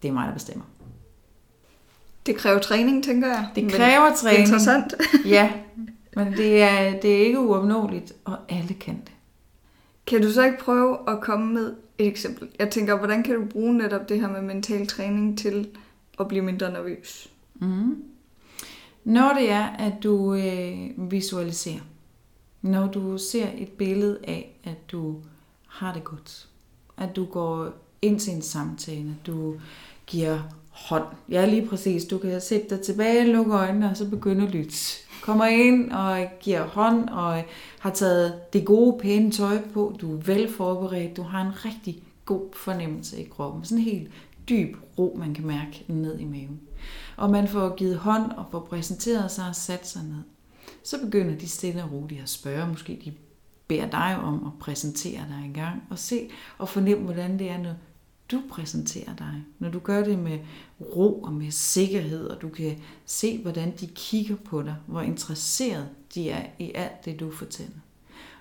[0.02, 0.64] Det er mig, der bestemmer.
[2.26, 3.48] Det kræver træning, tænker jeg.
[3.54, 4.40] Det kræver men træning.
[4.40, 4.94] Interessant.
[5.24, 5.52] ja,
[6.16, 9.12] men det er, det er ikke uopnåeligt, og alle kan det.
[10.06, 12.48] Kan du så ikke prøve at komme med et eksempel?
[12.58, 15.68] Jeg tænker, hvordan kan du bruge netop det her med mental træning til
[16.20, 17.30] at blive mindre nervøs?
[17.54, 18.02] Mm.
[19.04, 21.80] Når det er, at du øh, visualiserer,
[22.62, 25.16] når du ser et billede af, at du
[25.66, 26.48] har det godt,
[26.96, 27.68] at du går
[28.02, 29.54] ind til en samtale, du
[30.06, 30.38] giver
[30.70, 31.04] hånd.
[31.28, 32.04] Ja, lige præcis.
[32.04, 34.74] Du kan sætte dig tilbage, lukke øjnene og så begynde at lytte
[35.20, 37.44] kommer ind og giver hånd og
[37.78, 39.96] har taget det gode, pæne tøj på.
[40.00, 41.16] Du er vel forberedt.
[41.16, 43.64] Du har en rigtig god fornemmelse i kroppen.
[43.64, 44.10] Sådan en helt
[44.48, 46.60] dyb ro, man kan mærke ned i maven.
[47.16, 50.22] Og man får givet hånd og får præsenteret sig og sat sig ned.
[50.84, 52.68] Så begynder de stille og roligt at spørge.
[52.68, 53.12] Måske de
[53.66, 57.58] beder dig om at præsentere dig en gang og se og fornemme, hvordan det er,
[57.58, 57.74] når
[58.30, 59.44] du præsenterer dig.
[59.58, 60.38] Når du gør det med
[60.80, 65.88] ro og med sikkerhed, og du kan se, hvordan de kigger på dig, hvor interesseret
[66.14, 67.78] de er i alt det, du fortæller.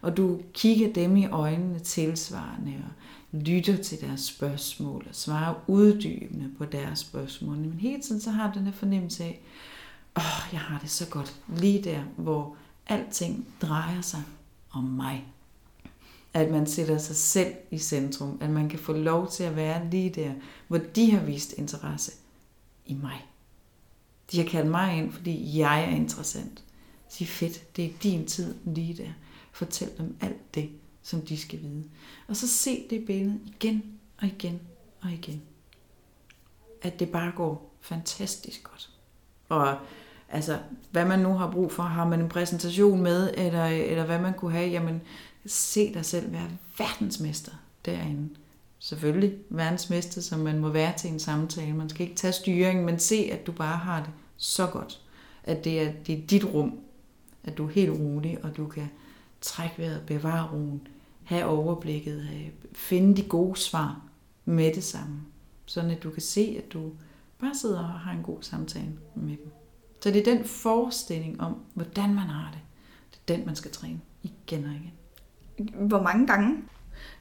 [0.01, 6.51] Og du kigger dem i øjnene tilsvarende og lytter til deres spørgsmål og svarer uddybende
[6.57, 7.57] på deres spørgsmål.
[7.57, 9.41] Men hele tiden så har du den her fornemmelse af,
[10.19, 12.55] åh, oh, jeg har det så godt lige der, hvor
[12.87, 14.23] alting drejer sig
[14.71, 15.25] om mig
[16.33, 19.89] at man sætter sig selv i centrum, at man kan få lov til at være
[19.89, 20.33] lige der,
[20.67, 22.11] hvor de har vist interesse
[22.85, 23.25] i mig.
[24.31, 26.63] De har kaldt mig ind, fordi jeg er interessant.
[27.09, 29.11] Sig fedt, det er din tid lige der.
[29.51, 30.69] Fortæl dem alt det,
[31.03, 31.83] som de skal vide.
[32.27, 34.61] Og så se det billede igen og igen
[35.01, 35.41] og igen.
[36.81, 38.89] At det bare går fantastisk godt.
[39.49, 39.77] Og
[40.29, 40.59] altså,
[40.91, 44.33] hvad man nu har brug for, har man en præsentation med, eller, eller hvad man
[44.33, 45.01] kunne have, jamen,
[45.45, 47.51] se dig selv være verdensmester
[47.85, 48.29] derinde.
[48.79, 51.73] Selvfølgelig verdensmester, som man må være til en samtale.
[51.73, 55.01] Man skal ikke tage styringen, men se, at du bare har det så godt.
[55.43, 56.79] At det er, det er dit rum.
[57.43, 58.89] At du er helt rolig, og du kan
[59.41, 60.87] trække vejret, bevare roen,
[61.23, 64.01] have overblikket, have, finde de gode svar
[64.45, 65.21] med det samme.
[65.65, 66.91] Sådan at du kan se, at du
[67.39, 69.51] bare sidder og har en god samtale med dem.
[69.99, 72.59] Så det er den forestilling om, hvordan man har det.
[73.11, 74.91] Det er den, man skal træne igen og igen.
[75.87, 76.57] Hvor mange gange?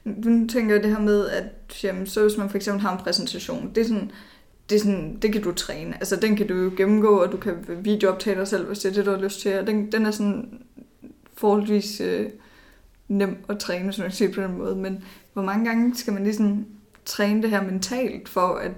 [0.03, 3.03] Nu tænker jeg det her med, at jamen, så hvis man for eksempel har en
[3.03, 4.11] præsentation, det er sådan,
[4.69, 5.95] det, er sådan, det kan du træne.
[5.95, 8.93] Altså den kan du jo gennemgå, og du kan videooptage dig selv, hvis det er
[8.93, 9.59] det, du har lyst til.
[9.59, 10.61] Og den, den er sådan
[11.33, 12.29] forholdsvis øh,
[13.07, 14.75] nem at træne, hvis man siger på den måde.
[14.75, 16.65] Men hvor mange gange skal man ligesom
[17.05, 18.71] træne det her mentalt, for at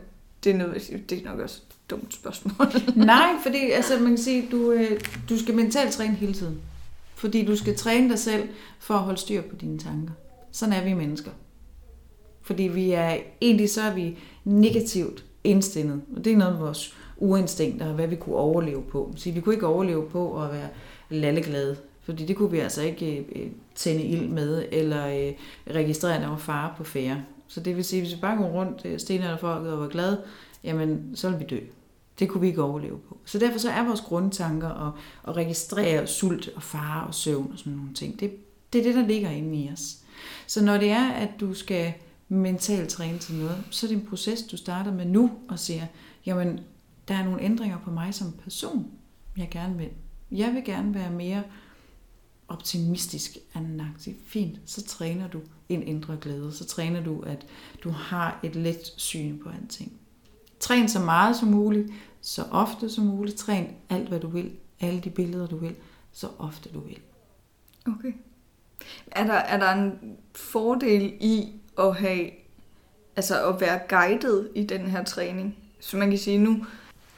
[0.43, 1.61] det er noget, det er nok også
[1.91, 2.67] dumt spørgsmål.
[2.95, 6.61] Nej, fordi altså, man kan sige, du, øh, du skal mentalt træne hele tiden.
[7.15, 8.49] Fordi du skal træne dig selv
[8.79, 10.13] for at holde styr på dine tanker.
[10.51, 11.31] Sådan er vi mennesker.
[12.41, 16.01] Fordi vi er, egentlig så er vi negativt indstillet.
[16.15, 19.13] Og det er noget af vores uinstinkter, og hvad vi kunne overleve på.
[19.15, 20.67] Så vi kunne ikke overleve på at være
[21.09, 21.77] lalleglade.
[22.03, 25.31] Fordi det kunne vi altså ikke øh, øh, tænde ild med, eller
[25.69, 27.23] registrere, at der var fare på færre.
[27.47, 30.21] Så det vil sige, at hvis vi bare går rundt stenerne folk og var glade,
[30.63, 31.59] jamen så vil vi dø.
[32.19, 33.17] Det kunne vi ikke overleve på.
[33.25, 34.93] Så derfor så er vores grundtanker at,
[35.27, 38.19] at registrere sult og fare og søvn og sådan nogle ting.
[38.19, 38.33] Det,
[38.73, 39.97] det er det, der ligger inde i os.
[40.47, 41.93] Så når det er, at du skal
[42.29, 45.85] mentalt træne til noget, så er det en proces, du starter med nu og siger,
[46.25, 46.59] jamen,
[47.07, 48.91] der er nogle ændringer på mig som person,
[49.37, 49.89] jeg gerne vil.
[50.31, 51.43] Jeg vil gerne være mere
[52.47, 54.15] optimistisk anagtig.
[54.25, 56.51] Fint, så træner du en indre glæde.
[56.53, 57.45] Så træner du, at
[57.83, 60.00] du har et let syn på alting.
[60.61, 61.87] Træn så meget som muligt,
[62.21, 63.37] så ofte som muligt.
[63.37, 64.51] Træn alt, hvad du vil.
[64.81, 65.75] Alle de billeder, du vil.
[66.11, 66.99] Så ofte du vil.
[67.87, 68.13] Okay.
[69.11, 72.29] Er der, er der en fordel i at have,
[73.15, 75.57] altså at være guidet i den her træning?
[75.79, 76.65] Så man kan sige nu,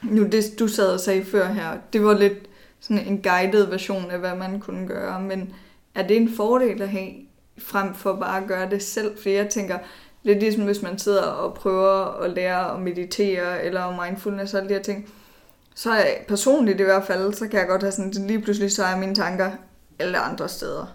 [0.02, 2.48] nu det du sad og sagde før her, det var lidt
[2.80, 5.54] sådan en guided version af, hvad man kunne gøre, men
[5.94, 7.10] er det en fordel at have,
[7.58, 9.18] frem for bare at gøre det selv?
[9.22, 9.78] For jeg tænker,
[10.24, 14.68] lidt ligesom hvis man sidder og prøver at lære at meditere, eller mindfulness og alle
[14.68, 15.08] de her ting,
[15.74, 18.84] så er personligt i hvert fald, så kan jeg godt have sådan, lige pludselig så
[18.84, 19.50] er mine tanker
[19.98, 20.86] alle andre steder.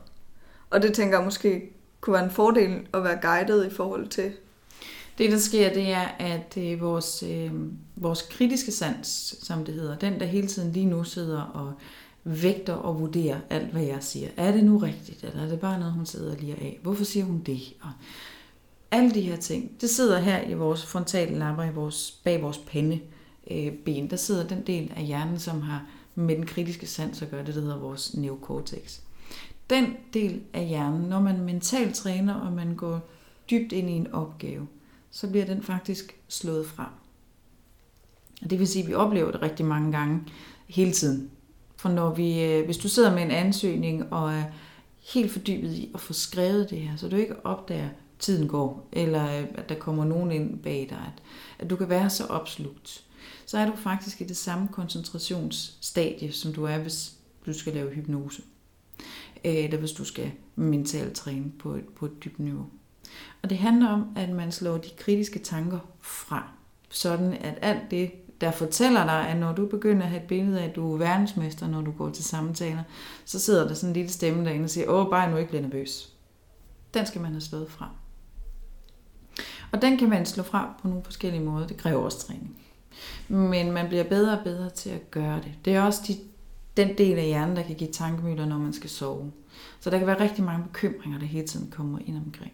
[0.70, 1.70] Og det tænker jeg måske
[2.02, 4.32] kunne være en fordel at være guidet i forhold til.
[5.18, 7.52] Det, der sker, det er, at øh, vores, øh,
[7.96, 11.74] vores kritiske sans, som det hedder, den, der hele tiden lige nu sidder og
[12.24, 14.28] vægter og vurderer alt, hvad jeg siger.
[14.38, 16.80] Er det nu rigtigt, eller er det bare noget, hun sidder lige af?
[16.84, 17.60] Hvorfor siger hun det?
[17.82, 17.90] Og
[18.92, 22.58] alle de her ting, det sidder her i vores frontale lapper, i vores, bag vores
[22.58, 23.00] pande
[23.52, 24.10] øh, ben.
[24.10, 27.56] Der sidder den del af hjernen, som har med den kritiske sans at gøre det,
[27.56, 29.00] der hedder vores neocortex
[29.70, 33.10] den del af hjernen, når man mentalt træner, og man går
[33.52, 34.68] dybt ind i en opgave,
[35.12, 36.88] så bliver den faktisk slået frem.
[38.42, 40.22] Og det vil sige, at vi oplever det rigtig mange gange
[40.68, 41.32] hele tiden.
[41.78, 44.44] For når vi, øh, hvis du sidder med en ansøgning og er
[45.14, 47.90] helt fordybet i at få skrevet det her, så du ikke opdager,
[48.20, 51.24] tiden går, eller øh, at der kommer nogen ind bag dig, at,
[51.60, 53.04] at du kan være så opslugt,
[53.46, 57.14] så er du faktisk i det samme koncentrationsstadie, som du er, hvis
[57.46, 58.42] du skal lave hypnose
[59.46, 62.66] øh, eller hvis du skal mentalt træne på et, på et dybt niveau.
[63.42, 66.50] Og det handler om, at man slår de kritiske tanker fra,
[66.90, 70.62] sådan at alt det, der fortæller dig, at når du begynder at have et billede
[70.62, 72.84] af, at du er verdensmester, når du går til samtaler,
[73.26, 75.62] så sidder der sådan en lille stemme derinde og siger, åh, bare nu ikke blive
[75.62, 76.14] nervøs.
[76.94, 77.90] Den skal man have slået fra.
[79.72, 81.68] Og den kan man slå fra på nogle forskellige måder.
[81.68, 82.58] Det kræver også træning.
[83.28, 85.52] Men man bliver bedre og bedre til at gøre det.
[85.66, 86.18] Det er også de
[86.78, 89.32] den del af hjernen, der kan give tankemøller, når man skal sove.
[89.80, 92.52] Så der kan være rigtig mange bekymringer, der hele tiden kommer ind omkring.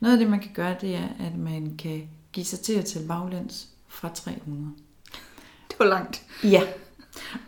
[0.00, 2.84] Noget af det, man kan gøre, det er, at man kan give sig til at
[2.84, 4.72] tælle baglæns fra 300.
[5.68, 6.26] Det var langt.
[6.44, 6.62] Ja.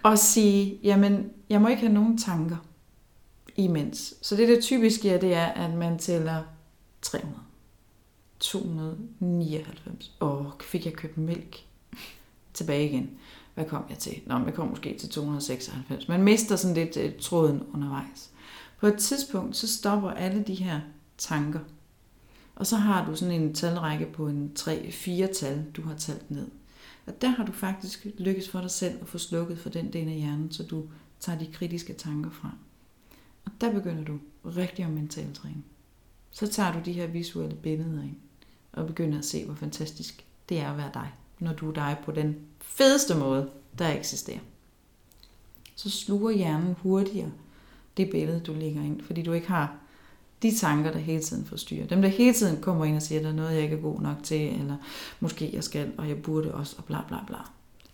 [0.03, 2.57] Og sige, jamen, jeg må ikke have nogen tanker
[3.57, 4.15] imens.
[4.23, 6.43] Så det, der typisk er, det er, at man tæller
[7.03, 7.41] 300.
[8.41, 10.17] 299.
[10.21, 11.57] Åh, fik jeg købt mælk?
[12.55, 13.11] Tilbage igen
[13.61, 14.21] hvad kom jeg til?
[14.27, 16.09] Nå, jeg kom måske til 296.
[16.09, 18.31] Man mister sådan lidt øh, tråden undervejs.
[18.79, 20.81] På et tidspunkt, så stopper alle de her
[21.19, 21.61] tanker.
[22.55, 26.49] Og så har du sådan en talrække på en 3-4 tal, du har talt ned.
[27.07, 30.09] Og der har du faktisk lykkes for dig selv at få slukket for den del
[30.09, 30.85] af hjernen, så du
[31.21, 32.51] tager de kritiske tanker fra.
[33.45, 35.65] Og der begynder du rigtig om mental træning.
[36.31, 38.17] Så tager du de her visuelle billeder ind,
[38.73, 41.97] og begynder at se, hvor fantastisk det er at være dig, når du er dig
[42.05, 44.39] på den fedeste måde, der eksisterer.
[45.75, 47.31] Så sluger hjernen hurtigere
[47.97, 49.73] det billede, du lægger ind, fordi du ikke har
[50.43, 51.87] de tanker, der hele tiden forstyrrer.
[51.87, 53.81] Dem, der hele tiden kommer ind og siger, at der er noget, jeg ikke er
[53.81, 54.77] god nok til, eller
[55.21, 57.37] måske jeg skal, og jeg burde også, og bla bla bla.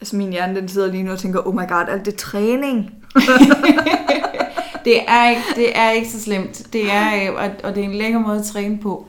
[0.01, 2.95] Altså min hjerne, den sidder lige nu og tænker, oh my god, alt det træning.
[4.85, 6.69] det, er ikke, det er ikke så slemt.
[6.73, 9.09] Det er, og, og det er en lækker måde at træne på.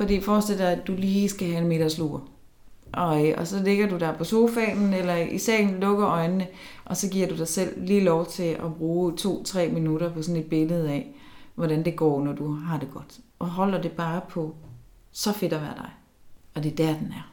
[0.00, 2.22] Fordi forestil dig, at du lige skal have en middagslur.
[2.92, 6.46] Og, øh, og så ligger du der på sofaen eller i sengen, lukker øjnene,
[6.84, 10.40] og så giver du dig selv lige lov til at bruge to-tre minutter på sådan
[10.40, 11.14] et billede af,
[11.54, 13.18] hvordan det går, når du har det godt.
[13.38, 14.54] Og holder det bare på,
[15.12, 15.90] så fedt at være dig.
[16.54, 17.32] Og det er der, den er.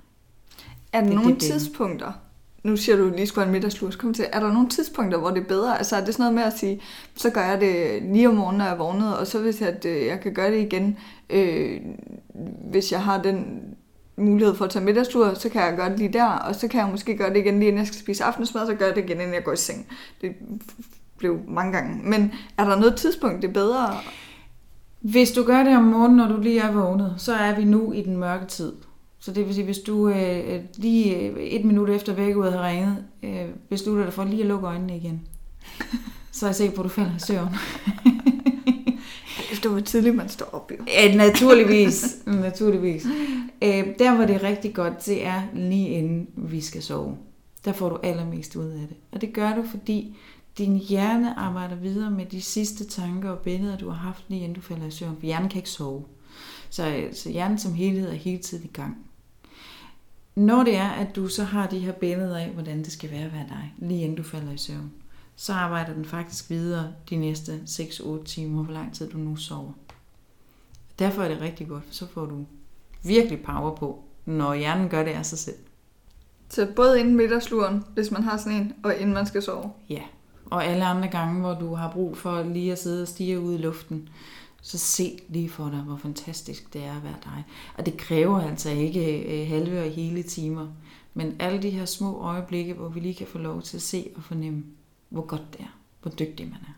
[0.93, 1.59] Er der Det nogle det billede.
[1.59, 2.11] tidspunkter,
[2.67, 5.17] nu siger du lige skulle have en middagslur, så kom til, er der nogle tidspunkter,
[5.17, 5.77] hvor det er bedre?
[5.77, 6.81] Altså er det sådan noget med at sige,
[7.15, 9.69] så gør jeg det lige om morgenen, når jeg er vågnet, og så hvis jeg,
[9.69, 10.97] at, øh, jeg kan gøre det igen,
[11.29, 11.79] øh,
[12.71, 13.61] hvis jeg har den
[14.17, 16.79] mulighed for at tage middagslur, så kan jeg gøre det lige der, og så kan
[16.79, 19.03] jeg måske gøre det igen lige inden jeg skal spise aftensmad, så gør jeg det
[19.03, 19.87] igen, inden jeg går i seng.
[20.21, 20.31] Det
[21.17, 21.99] blev mange gange.
[22.03, 23.95] Men er der noget tidspunkt, det er bedre?
[24.99, 27.91] Hvis du gør det om morgenen, når du lige er vågnet, så er vi nu
[27.91, 28.73] i den mørke tid.
[29.19, 33.05] Så det vil sige, hvis du øh, lige øh, et minut efter vækkeudet har ringet,
[33.23, 35.27] øh, beslutter dig for lige at lukke øjnene igen.
[36.31, 37.49] Så er jeg sikker på, at du falder i søvn.
[39.51, 40.83] Efter hvor tidligt man står op, jo.
[40.87, 42.17] Ja, naturligvis.
[42.25, 43.05] naturligvis.
[43.61, 47.17] Øh, der, hvor det er rigtig godt, det er lige inden vi skal sove.
[47.65, 48.97] Der får du allermest ud af det.
[49.11, 50.15] Og det gør du, fordi
[50.57, 54.55] din hjerne arbejder videre med de sidste tanker og billeder, du har haft lige inden
[54.55, 55.15] du falder i søvn.
[55.19, 56.03] For hjernen kan ikke sove.
[56.69, 58.97] Så, så hjernen som helhed er hele tiden i gang.
[60.37, 63.25] Når det er, at du så har de her billeder af, hvordan det skal være
[63.25, 64.91] at være dig, lige inden du falder i søvn,
[65.35, 69.71] så arbejder den faktisk videre de næste 6-8 timer, hvor lang tid du nu sover.
[70.99, 72.45] Derfor er det rigtig godt, for så får du
[73.03, 75.57] virkelig power på, når hjernen gør det af sig selv.
[76.49, 79.71] Så både inden middagsluren, hvis man har sådan en, og inden man skal sove.
[79.89, 80.01] Ja,
[80.45, 83.53] og alle andre gange, hvor du har brug for lige at sidde og stige ud
[83.53, 84.09] i luften,
[84.61, 87.45] så se lige for dig, hvor fantastisk det er at være dig.
[87.77, 90.67] Og det kræver altså ikke øh, halve og hele timer,
[91.13, 94.09] men alle de her små øjeblikke, hvor vi lige kan få lov til at se
[94.15, 94.63] og fornemme,
[95.09, 96.77] hvor godt det er, hvor dygtig man er.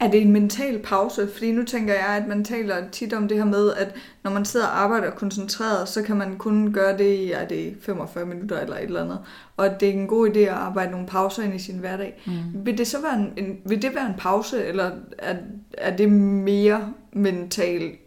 [0.00, 1.28] Er det en mental pause?
[1.32, 4.44] Fordi nu tænker jeg, at man taler tit om det her med, at når man
[4.44, 8.60] sidder og arbejder koncentreret, så kan man kun gøre det i er det 45 minutter
[8.60, 9.18] eller et eller andet.
[9.56, 12.22] Og at det er en god idé at arbejde nogle pauser ind i sin hverdag.
[12.26, 12.66] Mm.
[12.66, 15.36] Vil det så være en, en, vil det være en pause, eller er,
[15.72, 18.00] er det mere mentalt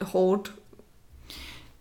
[0.00, 0.54] hårdt?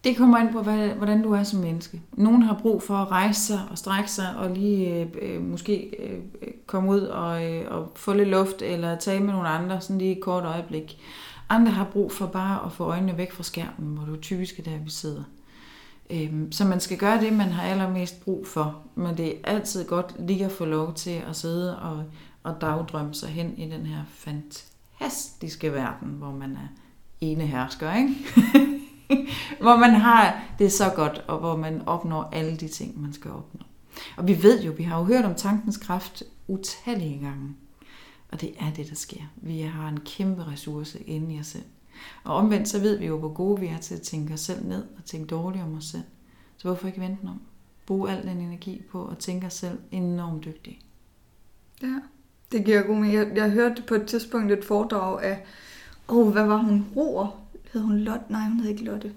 [0.04, 2.02] Det kommer an på, hvad, hvordan du er som menneske.
[2.14, 5.92] Nogen har brug for at rejse sig og strække sig og lige øh, øh måske
[6.00, 6.20] øh,
[6.66, 10.18] komme ud og, øh, og få lidt luft eller tale med nogle andre sådan lige
[10.18, 11.00] et kort øjeblik.
[11.50, 14.64] Andre har brug for bare at få øjnene væk fra skærmen, hvor du typisk er
[14.64, 15.24] der, vi sidder.
[16.10, 18.82] Øhm, så man skal gøre det, man har allermest brug for.
[18.96, 22.04] Men det er altid godt lige at få lov til at sidde og,
[22.44, 24.79] og dagdrømme sig hen i den her fantastiske
[25.74, 26.68] verden, hvor man er
[27.22, 28.16] ene hersker, ikke?
[29.62, 33.32] hvor man har det så godt, og hvor man opnår alle de ting, man skal
[33.32, 33.62] opnå.
[34.18, 37.56] Og vi ved jo, vi har jo hørt om tankens kraft utallige gange.
[38.32, 39.22] Og det er det, der sker.
[39.36, 41.64] Vi har en kæmpe ressource inde i os selv.
[42.24, 44.68] Og omvendt så ved vi jo, hvor gode vi er til at tænke os selv
[44.68, 46.04] ned og tænke dårligt om os selv.
[46.58, 47.42] Så hvorfor ikke vente om?
[47.86, 50.80] Bruge al den energi på at tænke os selv enormt dygtig.
[51.82, 52.00] Ja,
[52.52, 53.14] det giver god mening.
[53.14, 55.44] Jeg, jeg hørte på et tidspunkt et foredrag af,
[56.08, 56.86] oh, hvad var hun?
[56.96, 57.42] Roer?
[57.74, 58.26] Hed hun Lotte?
[58.30, 59.12] Nej, hun hed ikke Lotte.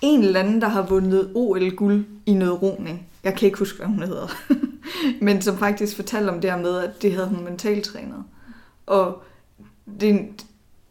[0.00, 3.06] En eller anden, der har vundet OL-guld i noget roning.
[3.24, 4.28] Jeg kan ikke huske, hvad hun hedder.
[5.24, 8.24] Men som faktisk fortalte om det her med, at det havde hun mentalt trænet.
[8.86, 9.22] Og
[10.00, 10.38] det er en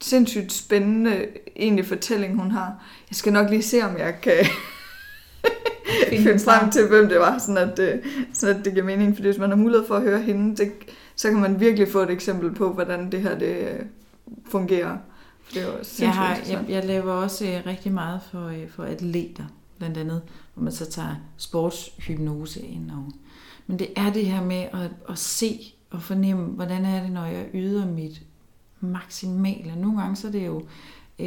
[0.02, 2.84] sindssygt spændende egentlig fortælling, hun har.
[3.10, 4.46] Jeg skal nok lige se, om jeg kan
[6.10, 9.16] finde frem til, hvem det var, sådan at, øh, sådan at det giver mening.
[9.16, 10.72] Fordi hvis man har mulighed for at høre hende, det,
[11.16, 13.80] så kan man virkelig få et eksempel på, hvordan det her det øh,
[14.46, 14.98] fungerer.
[15.44, 18.70] For det er jo Jeg, har, jeg, jeg laver også øh, rigtig meget for, øh,
[18.70, 19.44] for atleter,
[19.78, 20.22] blandt andet,
[20.54, 23.12] hvor man så tager sportshypnose ind over.
[23.68, 27.26] Men det er det her med at, at se og fornemme, hvordan er det, når
[27.26, 28.22] jeg yder mit
[28.80, 29.76] maksimale.
[29.76, 30.64] Nogle gange så er det jo,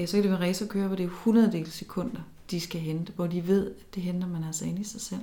[0.07, 2.21] så kan det være racerkører, hvor det er 100 del sekunder,
[2.51, 5.21] de skal hente, hvor de ved, at det henter man altså ind i sig selv.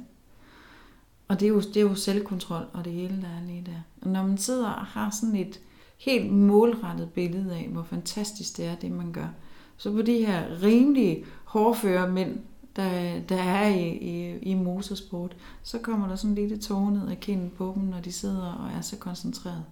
[1.33, 3.81] Og det er, jo, det er jo selvkontrol og det hele, der er lige der.
[4.01, 5.59] Og når man sidder og har sådan et
[5.97, 9.27] helt målrettet billede af, hvor fantastisk det er, det man gør,
[9.77, 12.39] så på de her rimelige hårdføre mænd,
[12.75, 17.07] der, der er i, i, i motorsport, så kommer der sådan en lille tårer ned
[17.07, 19.63] af kinden på dem, når de sidder og er så koncentreret.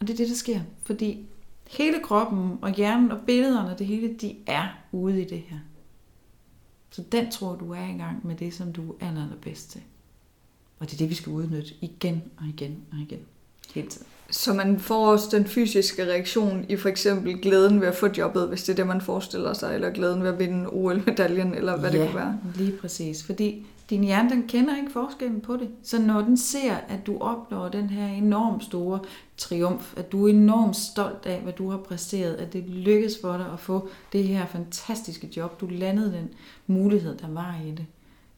[0.00, 1.26] Og det er det, der sker, fordi
[1.70, 5.58] hele kroppen og hjernen og billederne, det hele, de er ude i det her.
[6.90, 9.80] Så den tror du er i gang med det, som du er allerbedst til.
[10.78, 13.18] Og det er det, vi skal udnytte igen og igen og igen.
[13.74, 14.06] Hele tiden.
[14.30, 18.48] Så man får også den fysiske reaktion i for eksempel glæden ved at få jobbet,
[18.48, 21.90] hvis det er det, man forestiller sig, eller glæden ved at vinde OL-medaljen, eller hvad
[21.92, 22.38] ja, det kunne være.
[22.54, 23.24] lige præcis.
[23.24, 25.68] Fordi din hjerne, den kender ikke forskellen på det.
[25.82, 29.00] Så når den ser, at du opnår den her enormt store
[29.36, 33.36] triumf, at du er enormt stolt af, hvad du har præsteret, at det lykkes for
[33.36, 36.28] dig at få det her fantastiske job, du landede den
[36.66, 37.86] mulighed, der var i det,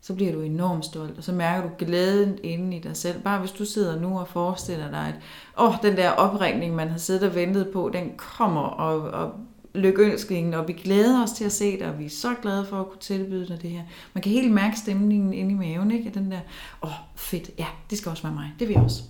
[0.07, 3.23] så bliver du enormt stolt, og så mærker du glæden inde i dig selv.
[3.23, 5.15] Bare hvis du sidder nu og forestiller dig, at
[5.59, 9.33] åh, den der opringning, man har siddet og ventet på, den kommer, og, og
[9.75, 12.81] lykønskningen, og vi glæder os til at se det, og vi er så glade for
[12.81, 13.83] at kunne tilbyde dig det her.
[14.15, 16.11] Man kan helt mærke stemningen inde i maven, ikke?
[16.15, 16.41] Den der,
[16.83, 19.03] åh, fedt, ja, det skal også være mig, det vil jeg også.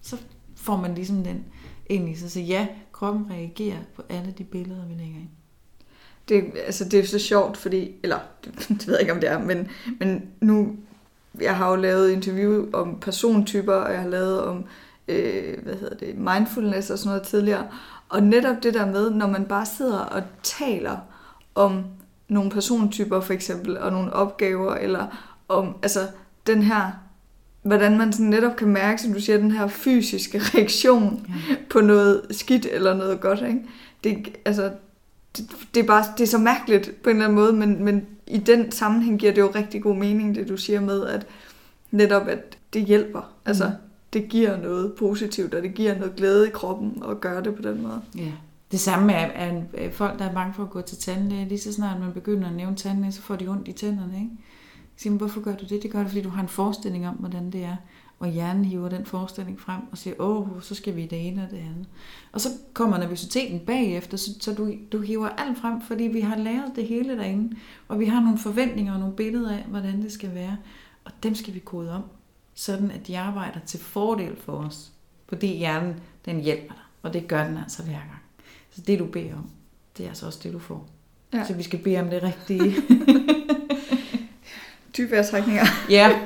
[0.00, 0.16] Så
[0.56, 1.44] får man ligesom den
[1.86, 5.28] ind i sig, så ja, kroppen reagerer på alle de billeder, vi lægger ind.
[6.32, 8.18] Det, altså, det er så sjovt, fordi, eller
[8.68, 9.68] det ved jeg ikke, om det er, men,
[10.00, 10.76] men nu,
[11.40, 14.64] jeg har jo lavet interview om persontyper, og jeg har lavet om,
[15.08, 17.66] øh, hvad hedder det, mindfulness og sådan noget tidligere,
[18.08, 20.96] og netop det der med, når man bare sidder og taler
[21.54, 21.84] om
[22.28, 25.06] nogle persontyper for eksempel, og nogle opgaver, eller
[25.48, 26.00] om altså,
[26.46, 26.90] den her,
[27.62, 31.54] hvordan man sådan netop kan mærke, som du siger, den her fysiske reaktion ja.
[31.70, 33.40] på noget skidt eller noget godt.
[33.40, 33.60] Ikke?
[34.04, 34.70] Det, altså,
[35.36, 38.06] det, det, er bare det er så mærkeligt på en eller anden måde, men, men
[38.26, 41.26] i den sammenhæng giver det jo rigtig god mening, det du siger med, at
[41.90, 43.32] netop at det hjælper.
[43.44, 47.42] Altså, mm det giver noget positivt, og det giver noget glæde i kroppen at gøre
[47.42, 48.00] det på den måde.
[48.16, 48.32] Ja.
[48.70, 51.48] Det samme er, er folk, der er bange for at gå til tandlæge.
[51.48, 54.14] Lige så snart man begynder at nævne tandlæge, så får de ondt i tænderne.
[54.16, 54.30] Ikke?
[54.96, 55.82] siger, hvorfor gør du det?
[55.82, 57.76] Det gør det, fordi du har en forestilling om, hvordan det er.
[58.22, 61.50] Og hjernen hiver den forestilling frem og siger, åh, så skal vi det ene og
[61.50, 61.86] det andet.
[62.32, 66.36] Og så kommer nervøsiteten bagefter, så, så du, du hiver alt frem, fordi vi har
[66.36, 67.56] lavet det hele derinde.
[67.88, 70.56] Og vi har nogle forventninger og nogle billeder af, hvordan det skal være.
[71.04, 72.02] Og dem skal vi kode om
[72.54, 74.92] sådan at de arbejder til fordel for os.
[75.28, 75.94] Fordi hjernen,
[76.24, 78.22] den hjælper dig, og det gør den altså hver gang.
[78.70, 79.50] Så det du beder om,
[79.98, 80.88] det er altså også det du får.
[81.32, 81.44] Ja.
[81.44, 82.74] Så vi skal bede om det rigtige.
[84.96, 85.64] Dybe trækninger.
[85.90, 86.20] ja.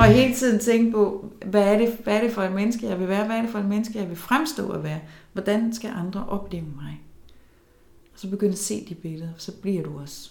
[0.00, 3.00] Og hele tiden tænke på, hvad er, det, hvad er det for et menneske, jeg
[3.00, 3.26] vil være?
[3.26, 5.00] Hvad er det for et menneske, jeg vil fremstå at være?
[5.32, 7.00] Hvordan skal andre opleve mig?
[8.12, 10.30] Og så begynde at se de billeder, så bliver du også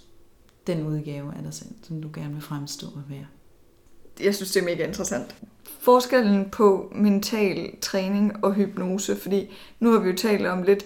[0.68, 3.26] den udgave af dig selv, som du gerne vil fremstå at være
[4.24, 5.36] jeg synes, det er mega interessant.
[5.80, 10.86] Forskellen på mental træning og hypnose, fordi nu har vi jo talt om lidt,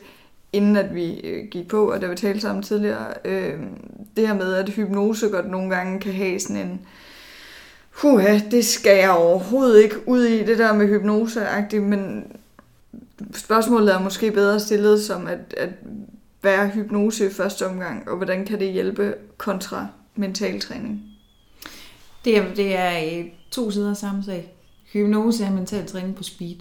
[0.54, 3.60] inden at vi øh, gik på, og da vi talte sammen tidligere, øh,
[4.18, 6.82] det her med, at hypnose godt nogle gange kan have sådan en,
[8.02, 11.48] huha, det skal jeg overhovedet ikke ud i, det der med hypnose
[11.82, 12.32] men
[13.34, 15.70] spørgsmålet er måske bedre stillet som, at, at
[16.42, 21.02] være hypnose i første omgang, og hvordan kan det hjælpe kontra mental træning?
[22.26, 24.54] Det er, det er øh, to sider af samme sag.
[24.94, 26.58] Hypnose er mental træning på speed.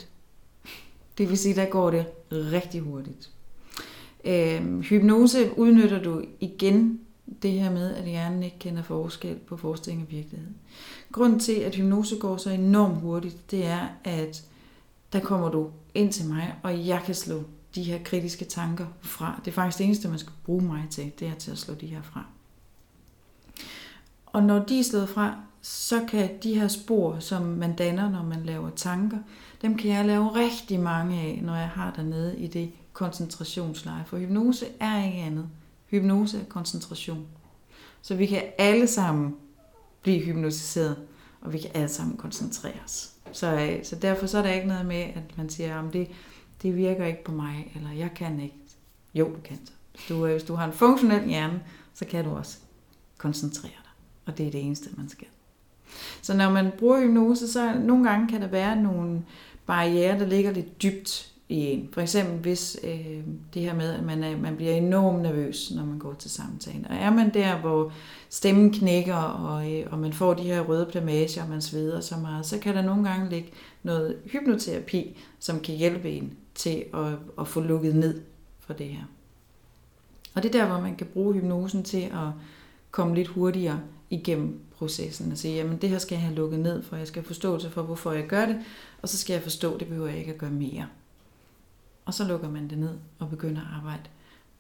[1.19, 3.31] Det vil sige, der går det rigtig hurtigt.
[4.25, 7.01] Øhm, hypnose udnytter du igen
[7.43, 10.49] det her med, at hjernen ikke kender forskel på forestilling og virkelighed.
[11.13, 14.45] Grunden til, at hypnose går så enormt hurtigt, det er, at
[15.13, 17.45] der kommer du ind til mig, og jeg kan slå
[17.75, 19.41] de her kritiske tanker fra.
[19.45, 21.75] Det er faktisk det eneste, man skal bruge mig til, det er til at slå
[21.75, 22.25] de her fra.
[24.27, 28.23] Og når de er slået fra, så kan de her spor, som man danner, når
[28.23, 29.19] man laver tanker,
[29.63, 34.05] dem kan jeg lave rigtig mange af, når jeg har dernede i det koncentrationsleje.
[34.07, 35.49] For hypnose er ikke andet.
[35.87, 37.27] Hypnose er koncentration.
[38.03, 39.37] Så vi kan alle sammen
[40.03, 40.97] blive hypnotiseret,
[41.41, 43.13] og vi kan alle sammen koncentrere os.
[43.33, 46.09] Så, øh, så derfor så er der ikke noget med, at man siger, at det,
[46.63, 48.57] det virker ikke på mig, eller jeg kan ikke.
[49.15, 49.59] Jo, du kan.
[49.93, 51.63] Hvis du, øh, hvis du har en funktionel hjerne,
[51.95, 52.59] så kan du også
[53.19, 53.91] koncentrere dig.
[54.27, 55.27] Og det er det eneste, man skal.
[56.23, 59.25] Så når man bruger hypnose, så nogle gange kan der være nogle
[59.67, 61.89] barriere, der ligger lidt dybt i en.
[61.93, 63.19] For eksempel hvis øh,
[63.55, 66.87] det her med, at man, er, man bliver enormt nervøs, når man går til samtale.
[66.91, 67.93] Og er man der, hvor
[68.29, 72.17] stemmen knækker, og, øh, og man får de her røde plamager, og man sveder så
[72.17, 77.19] meget, så kan der nogle gange ligge noget hypnoterapi, som kan hjælpe en til at,
[77.39, 78.21] at få lukket ned
[78.61, 79.05] for det her.
[80.35, 82.29] Og det er der, hvor man kan bruge hypnosen til at
[82.91, 83.81] komme lidt hurtigere
[84.11, 87.23] igennem processen og sige, jamen det her skal jeg have lukket ned, for jeg skal
[87.23, 88.57] have forståelse for, hvorfor jeg gør det,
[89.03, 90.87] og så skal jeg forstå, det behøver jeg ikke at gøre mere.
[92.05, 94.03] Og så lukker man det ned og begynder at arbejde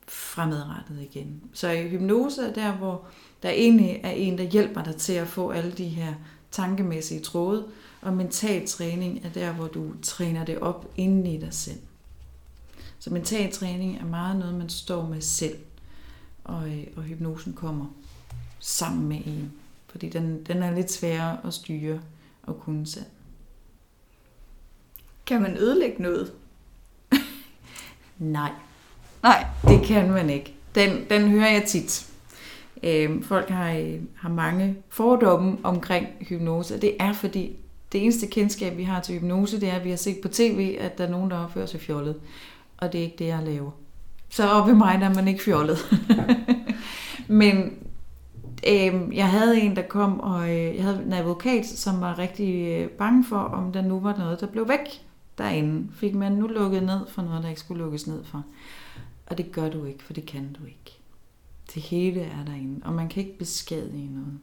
[0.08, 1.42] fremadrettet igen.
[1.52, 3.04] Så hypnose er der, hvor
[3.42, 6.14] der egentlig er en, der hjælper dig til at få alle de her
[6.50, 7.66] tankemæssige tråde,
[8.02, 11.80] og mental træning er der, hvor du træner det op inden i dig selv.
[12.98, 15.58] Så mental træning er meget noget, man står med selv,
[16.44, 17.86] og, øh, og hypnosen kommer
[18.58, 19.52] sammen med en.
[19.88, 22.00] Fordi den, den er lidt sværere at styre
[22.42, 23.06] og kunne selv.
[25.26, 26.32] Kan man ødelægge noget?
[28.22, 28.50] Nej.
[29.22, 29.46] Nej.
[29.68, 30.54] Det kan man ikke.
[30.74, 32.06] Den, den hører jeg tit.
[32.82, 37.56] Øh, folk har, øh, har mange fordomme omkring hypnose, og det er fordi,
[37.92, 40.76] det eneste kendskab, vi har til hypnose, det er, at vi har set på tv,
[40.80, 42.16] at der er nogen, der opfører sig fjollet.
[42.78, 43.70] Og det er ikke det, jeg laver.
[44.28, 45.78] Så op i mig, der er man ikke fjollet.
[47.28, 47.72] Men
[48.68, 52.66] øh, jeg havde en, der kom, og øh, jeg havde en advokat, som var rigtig
[52.68, 55.02] øh, bange for, om der nu var noget, der blev væk
[55.38, 55.92] derinde.
[55.92, 58.44] Fik man nu lukket ned for noget, der ikke skulle lukkes ned for.
[59.26, 60.98] Og det gør du ikke, for det kan du ikke.
[61.74, 64.38] Det hele er derinde, og man kan ikke beskadige noget.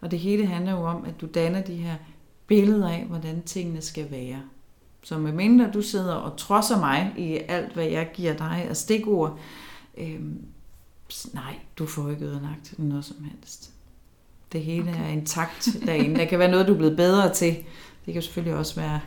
[0.00, 1.96] Og det hele handler jo om, at du danner de her
[2.46, 4.42] billeder af, hvordan tingene skal være.
[5.02, 9.38] Så medmindre du sidder og trodser mig i alt, hvad jeg giver dig af stikord,
[9.98, 10.20] øh,
[11.34, 13.70] nej, du får ikke ødelagt noget som helst.
[14.52, 15.04] Det hele okay.
[15.04, 16.16] er intakt derinde.
[16.16, 17.56] Der kan være noget, du er blevet bedre til.
[18.06, 19.00] Det kan selvfølgelig også være,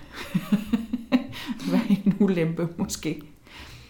[1.72, 3.22] være en ulempe, måske.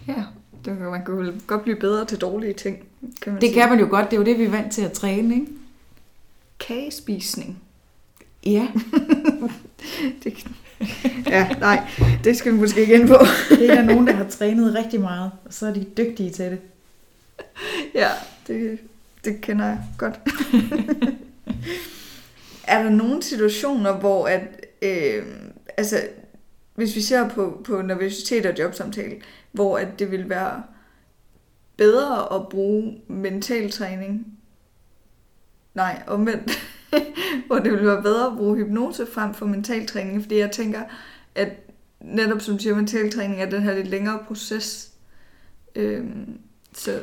[0.07, 0.23] Ja,
[0.65, 2.77] det kan, man kan godt blive bedre til dårlige ting.
[3.21, 3.61] Kan man det sige.
[3.61, 4.11] kan man jo godt.
[4.11, 5.47] Det er jo det, vi er vant til at træne, ikke?
[6.59, 7.61] Kagespisning.
[8.45, 8.67] Ja.
[10.23, 10.47] det,
[11.27, 11.87] ja, nej,
[12.23, 13.17] det skal vi måske ikke ind på.
[13.49, 16.45] det er der nogen, der har trænet rigtig meget, og så er de dygtige til
[16.45, 16.59] det.
[17.95, 18.09] Ja,
[18.47, 18.79] det,
[19.25, 20.19] det kender jeg godt.
[22.63, 24.41] er der nogle situationer, hvor at,
[24.81, 25.23] øh,
[25.77, 26.01] altså,
[26.79, 29.15] hvis vi ser på, på nervøsitet og jobsamtale,
[29.51, 30.63] hvor at det vil være
[31.77, 34.27] bedre at bruge mental træning,
[35.73, 36.51] nej, omvendt,
[37.47, 40.81] hvor det vil være bedre at bruge hypnose frem for mental træning, fordi jeg tænker,
[41.35, 41.49] at
[42.01, 44.91] netop som siger, mental træning er den her lidt længere proces.
[45.75, 46.39] Øhm,
[46.73, 46.99] så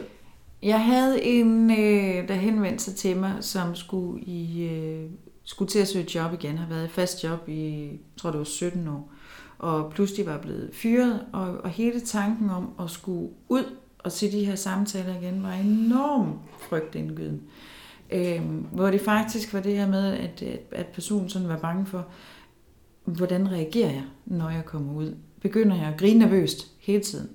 [0.63, 5.11] jeg havde en, øh, der henvendte sig til mig, som skulle, i, øh,
[5.45, 8.39] skulle til at søge job igen, har været i fast job i, jeg tror det
[8.39, 9.13] var 17 år,
[9.59, 13.65] og pludselig var blevet fyret, og, og hele tanken om at skulle ud
[13.99, 17.41] og se de her samtaler igen, var enormt frygtindgydende.
[18.11, 20.43] Øhm, hvor det faktisk var det her med, at,
[20.73, 22.07] at personen sådan var bange for,
[23.05, 25.15] hvordan reagerer jeg, når jeg kommer ud?
[25.41, 27.29] Begynder jeg at grine nervøst hele tiden?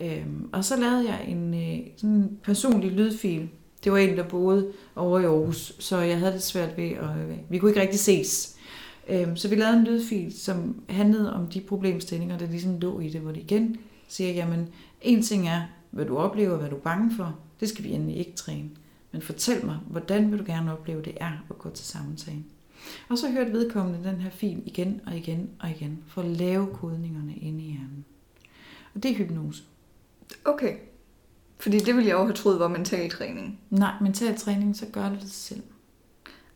[0.00, 3.48] Øhm, og så lavede jeg en øh, sådan en personlig lydfil.
[3.84, 7.30] Det var en, der boede over i Aarhus, så jeg havde det svært ved, at
[7.30, 8.51] øh, vi kunne ikke rigtig ses.
[9.08, 13.08] Øhm, så vi lavede en lydfil, som handlede om de problemstillinger, der ligesom lå i
[13.08, 13.76] det, hvor det igen
[14.08, 14.68] siger, jamen,
[15.02, 18.16] en ting er, hvad du oplever, hvad du er bange for, det skal vi endelig
[18.16, 18.70] ikke træne.
[19.12, 22.44] Men fortæl mig, hvordan vil du gerne opleve, det er at gå til samtale.
[23.08, 26.66] Og så hørte vedkommende den her fil igen og igen og igen, for at lave
[26.66, 28.04] kodningerne inde i hjernen.
[28.94, 29.62] Og det er hypnose.
[30.44, 30.76] Okay.
[31.58, 33.60] Fordi det ville jeg jo have troet var mental træning.
[33.70, 35.62] Nej, mental træning, så gør det det selv.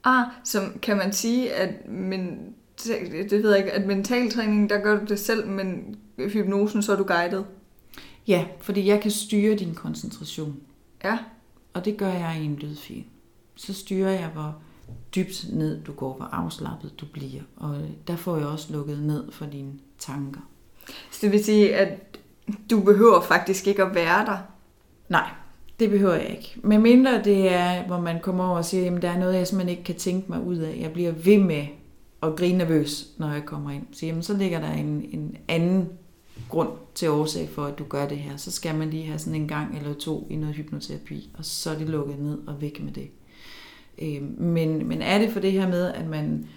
[0.06, 2.54] Ah, så kan man sige, at men,
[3.30, 6.92] det ved jeg ikke, at mental træning, der gør du det selv, men hypnosen, så
[6.92, 7.46] er du guidet?
[8.26, 10.56] Ja, fordi jeg kan styre din koncentration.
[11.04, 11.18] Ja.
[11.74, 13.04] Og det gør jeg i en lydfil.
[13.54, 14.56] Så styrer jeg, hvor
[15.14, 17.42] dybt ned du går, hvor afslappet du bliver.
[17.56, 17.76] Og
[18.06, 20.40] der får jeg også lukket ned for dine tanker.
[21.10, 22.18] Så det vil sige, at
[22.70, 24.38] du behøver faktisk ikke at være der.
[25.08, 25.30] Nej,
[25.80, 26.56] det behøver jeg ikke.
[26.62, 29.46] Men mindre det er, hvor man kommer over og siger, at der er noget, jeg
[29.46, 30.78] simpelthen ikke kan tænke mig ud af.
[30.80, 31.66] Jeg bliver ved med
[32.22, 33.86] at grine nervøs, når jeg kommer ind.
[33.92, 35.88] Så, jamen, så ligger der en, en anden
[36.48, 38.36] grund til årsag for, at du gør det her.
[38.36, 41.70] Så skal man lige have sådan en gang eller to i noget hypnoterapi, og så
[41.70, 43.08] er det lukket ned og væk med det.
[43.98, 46.48] Øh, men, men er det for det her med, at man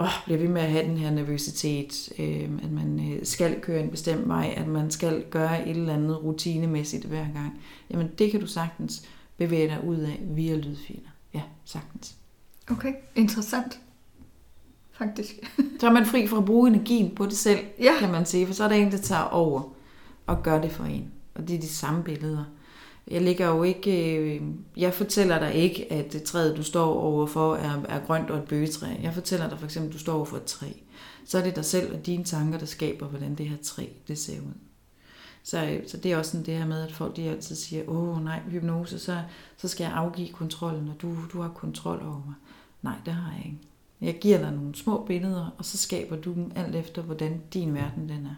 [0.00, 3.80] åh, bliver ved med at have den her nervøsitet, øh, at man øh, skal køre
[3.80, 8.30] en bestemt vej, at man skal gøre et eller andet rutinemæssigt hver gang, jamen det
[8.30, 9.02] kan du sagtens
[9.36, 11.10] bevæge dig ud af via lydfiler.
[11.34, 12.14] Ja, sagtens.
[12.70, 13.80] Okay, interessant.
[14.92, 15.32] Faktisk.
[15.80, 17.92] så er man fri for at bruge energien på det selv, ja.
[18.00, 19.62] kan man sige, for så er der en, der tager over
[20.26, 21.12] og gør det for en.
[21.34, 22.44] Og det er de samme billeder.
[23.10, 24.42] Jeg ligger jo ikke, øh,
[24.76, 28.44] jeg fortæller dig ikke, at det træet, du står overfor, er, er grønt og et
[28.44, 28.86] bøgetræ.
[29.02, 30.66] Jeg fortæller dig for eksempel, at du står overfor et træ.
[31.24, 34.18] Så er det dig selv og dine tanker, der skaber, hvordan det her træ det
[34.18, 34.54] ser ud.
[35.42, 37.88] Så, øh, så det er også sådan det her med, at folk de altid siger,
[37.88, 39.20] åh nej, hypnose, så,
[39.56, 42.34] så skal jeg afgive kontrollen, og du, du har kontrol over mig.
[42.82, 43.58] Nej, det har jeg ikke.
[44.00, 47.74] Jeg giver dig nogle små billeder, og så skaber du dem alt efter, hvordan din
[47.74, 48.34] verden den er.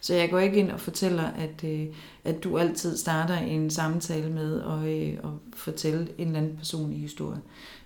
[0.00, 1.86] Så jeg går ikke ind og fortæller, at, øh,
[2.24, 7.00] at du altid starter en samtale med at, øh, at fortælle en eller anden personlig
[7.00, 7.40] historie.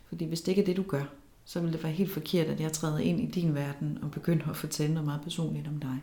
[0.09, 1.05] Fordi hvis det ikke er det, du gør,
[1.45, 4.49] så vil det være helt forkert, at jeg træder ind i din verden og begynder
[4.51, 6.03] at fortælle noget meget personligt om dig.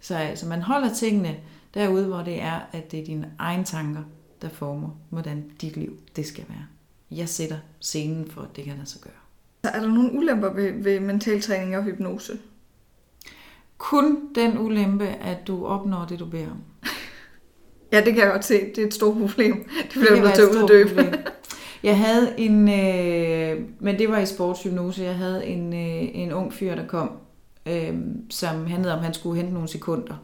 [0.00, 1.36] Så altså, man holder tingene
[1.74, 4.02] derude, hvor det er, at det er dine egne tanker,
[4.42, 6.66] der former, hvordan dit liv det skal være.
[7.10, 9.12] Jeg sætter scenen for, at det kan lade sig gøre.
[9.72, 12.38] Er der nogle ulemper ved, ved mental træning og hypnose?
[13.78, 16.62] Kun den ulempe, at du opnår det, du beder om.
[17.92, 18.54] ja, det kan jeg godt se.
[18.54, 19.68] Det er et stort problem.
[19.82, 21.18] Det bliver du nødt til at uddybe.
[21.82, 26.52] Jeg havde en, øh, men det var i sportshypnose, jeg havde en, øh, en ung
[26.52, 27.10] fyr, der kom,
[27.66, 27.94] øh,
[28.30, 30.14] som handlede om, at han skulle hente nogle sekunder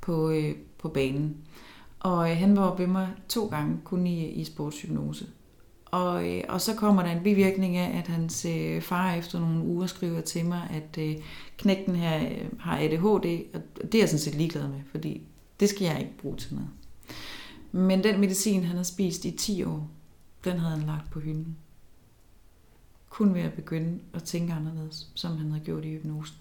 [0.00, 1.36] på, øh, på banen.
[2.00, 5.26] Og øh, han var ved mig to gange, kun i, i sportshypnose.
[5.90, 9.64] Og, øh, og så kommer der en bivirkning af, at hans øh, far efter nogle
[9.64, 11.16] uger skriver til mig, at øh,
[11.56, 15.22] knægten her øh, har ADHD, og det er jeg sådan set ligeglad med, fordi
[15.60, 16.70] det skal jeg ikke bruge til noget.
[17.72, 19.90] Men den medicin, han har spist i 10 år,
[20.44, 21.56] den havde han lagt på hylden.
[23.10, 26.36] Kun ved at begynde at tænke anderledes, som han havde gjort i hypnosen.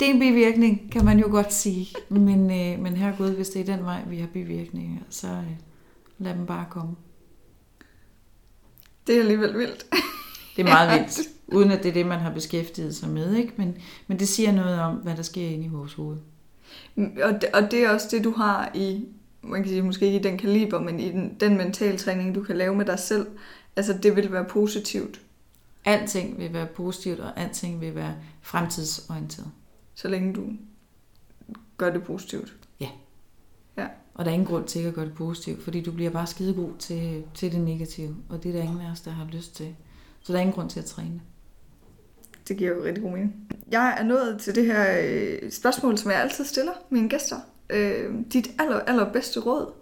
[0.00, 1.88] Det er en bivirkning, kan man jo godt sige.
[2.08, 5.56] Men, øh, men her Gud, hvis det er den vej, vi har bivirkninger, så øh,
[6.18, 6.94] lad dem bare komme.
[9.06, 9.86] Det er alligevel vildt.
[10.56, 13.34] Det er meget vildt, uden at det er det, man har beskæftiget sig med.
[13.34, 13.52] Ikke?
[13.56, 13.76] Men,
[14.06, 16.16] men det siger noget om, hvad der sker inde i vores hoved.
[16.96, 19.04] Og det, og det er også det, du har i,
[19.42, 22.42] man kan sige, måske ikke i den kaliber, men i den, den mental træning, du
[22.42, 23.26] kan lave med dig selv.
[23.76, 25.20] Altså, det vil være positivt.
[25.84, 29.50] Alting vil være positivt, og alting vil være fremtidsorienteret.
[29.94, 30.46] Så længe du
[31.76, 32.54] gør det positivt.
[32.80, 32.88] Ja.
[33.76, 33.86] Ja.
[34.14, 36.72] Og der er ingen grund til at gøre det positivt, fordi du bliver bare skidegod
[36.78, 39.76] til, til det negative, og det er der ingen af os, der har lyst til.
[40.20, 41.20] Så der er ingen grund til at træne.
[42.48, 43.34] Det giver jo rigtig god mening.
[43.70, 47.36] Jeg er nået til det her øh, spørgsmål, som jeg altid stiller mine gæster.
[47.70, 49.72] Øh, dit aller, allerbedste råd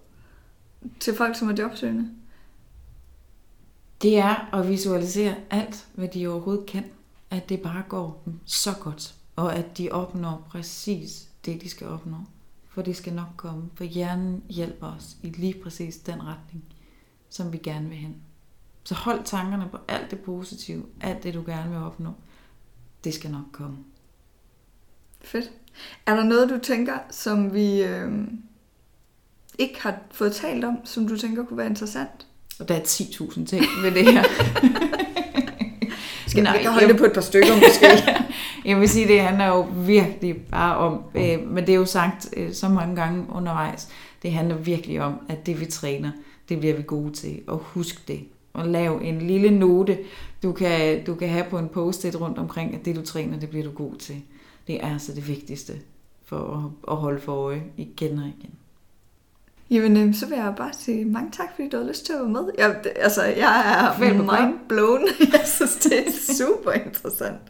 [1.01, 2.11] til folk, som er jobsøgende.
[4.03, 6.85] Det er at visualisere alt, hvad de overhovedet kan.
[7.31, 11.87] At det bare går dem så godt, og at de opnår præcis det, de skal
[11.87, 12.17] opnå.
[12.75, 16.65] For det skal nok komme, for hjernen hjælper os i lige præcis den retning,
[17.31, 18.15] som vi gerne vil hen.
[18.85, 22.11] Så hold tankerne på alt det positive, alt det du gerne vil opnå.
[23.05, 23.77] Det skal nok komme.
[25.21, 25.51] Fedt.
[26.07, 28.13] Er der noget, du tænker, som vi øh,
[29.59, 32.27] ikke har fået talt om, som du tænker kunne være interessant?
[32.61, 34.23] Og der er 10.000 ting ved det her.
[36.27, 37.87] Skal Nej, vi kan holde jeg- det på et par stykker måske?
[38.65, 42.29] Jeg vil sige, det handler jo virkelig bare om, øh, men det er jo sagt
[42.37, 43.89] øh, så mange gange undervejs,
[44.23, 46.11] det handler virkelig om, at det vi træner,
[46.49, 47.41] det bliver vi gode til.
[47.47, 48.21] Og husk det.
[48.53, 49.99] Og lav en lille note,
[50.43, 53.51] du kan, du kan have på en post-it rundt omkring, at det du træner, det
[53.51, 54.23] bliver du god til.
[54.67, 55.73] Det er altså det vigtigste
[56.25, 58.51] for at, at holde for øje igen og igen.
[59.71, 62.19] Jamen, øh, så vil jeg bare sige mange tak, fordi du har lyst til at
[62.19, 62.51] være med.
[62.59, 65.01] Jeg, altså, jeg er mind blown.
[65.33, 67.41] Jeg synes, det er super interessant.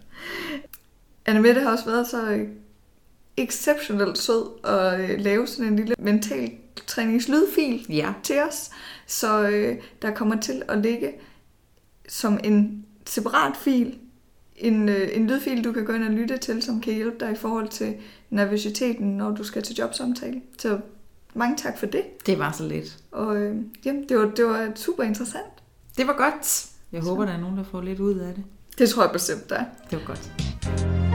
[1.27, 2.47] Anne Mette har også været så
[3.37, 6.51] exceptionelt sød at øh, lave sådan en lille mental
[6.87, 8.13] træningslydfil Ja.
[8.23, 8.71] til os,
[9.07, 11.13] så øh, der kommer til at ligge
[12.09, 13.99] som en separat fil,
[14.57, 17.33] en, øh, en lydfil, du kan gå ind og lytte til, som kan hjælpe dig
[17.33, 17.95] i forhold til
[18.31, 20.41] nervøsiteten, når du skal til jobsamtale.
[20.59, 20.79] Så
[21.35, 22.27] mange tak for det.
[22.27, 22.97] Det var så lidt.
[23.13, 25.63] Og øh, jamen, det var, det var super interessant.
[25.97, 26.67] Det var godt.
[26.93, 28.45] Jeg håber, der er nogen, der får lidt ud af det.
[28.79, 29.65] Det tror jeg bestemt, der er.
[29.91, 31.12] Det var godt.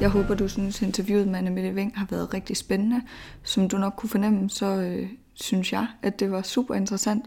[0.00, 3.02] Jeg håber, du synes, interviewet med Annemette Veng har været rigtig spændende.
[3.42, 7.24] Som du nok kunne fornemme, så øh, synes jeg, at det var super interessant.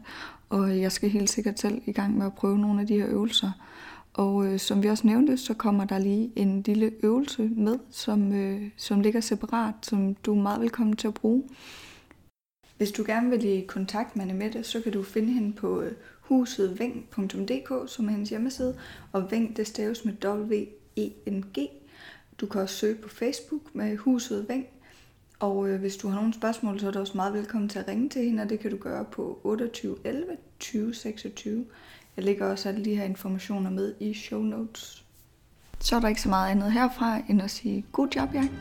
[0.49, 3.07] Og jeg skal helt sikkert selv i gang med at prøve nogle af de her
[3.07, 3.51] øvelser.
[4.13, 8.33] Og øh, som vi også nævnte, så kommer der lige en lille øvelse med, som,
[8.33, 11.43] øh, som ligger separat, som du er meget velkommen til at bruge.
[12.77, 15.91] Hvis du gerne vil i kontakt med Annemette, så kan du finde hende på øh,
[16.21, 18.77] husetveng.dk, som er hendes hjemmeside.
[19.11, 21.69] Og Veng, det staves med W-E-N-G.
[22.41, 24.65] Du kan også søge på Facebook med Huset Veng.
[25.39, 27.87] Og øh, hvis du har nogle spørgsmål, så er du også meget velkommen til at
[27.87, 31.65] ringe til hende, og det kan du gøre på 28 11 20 26.
[32.17, 35.05] Jeg lægger også alle de her informationer med i show notes.
[35.79, 38.51] Så er der ikke så meget andet herfra, end at sige god job, Jack.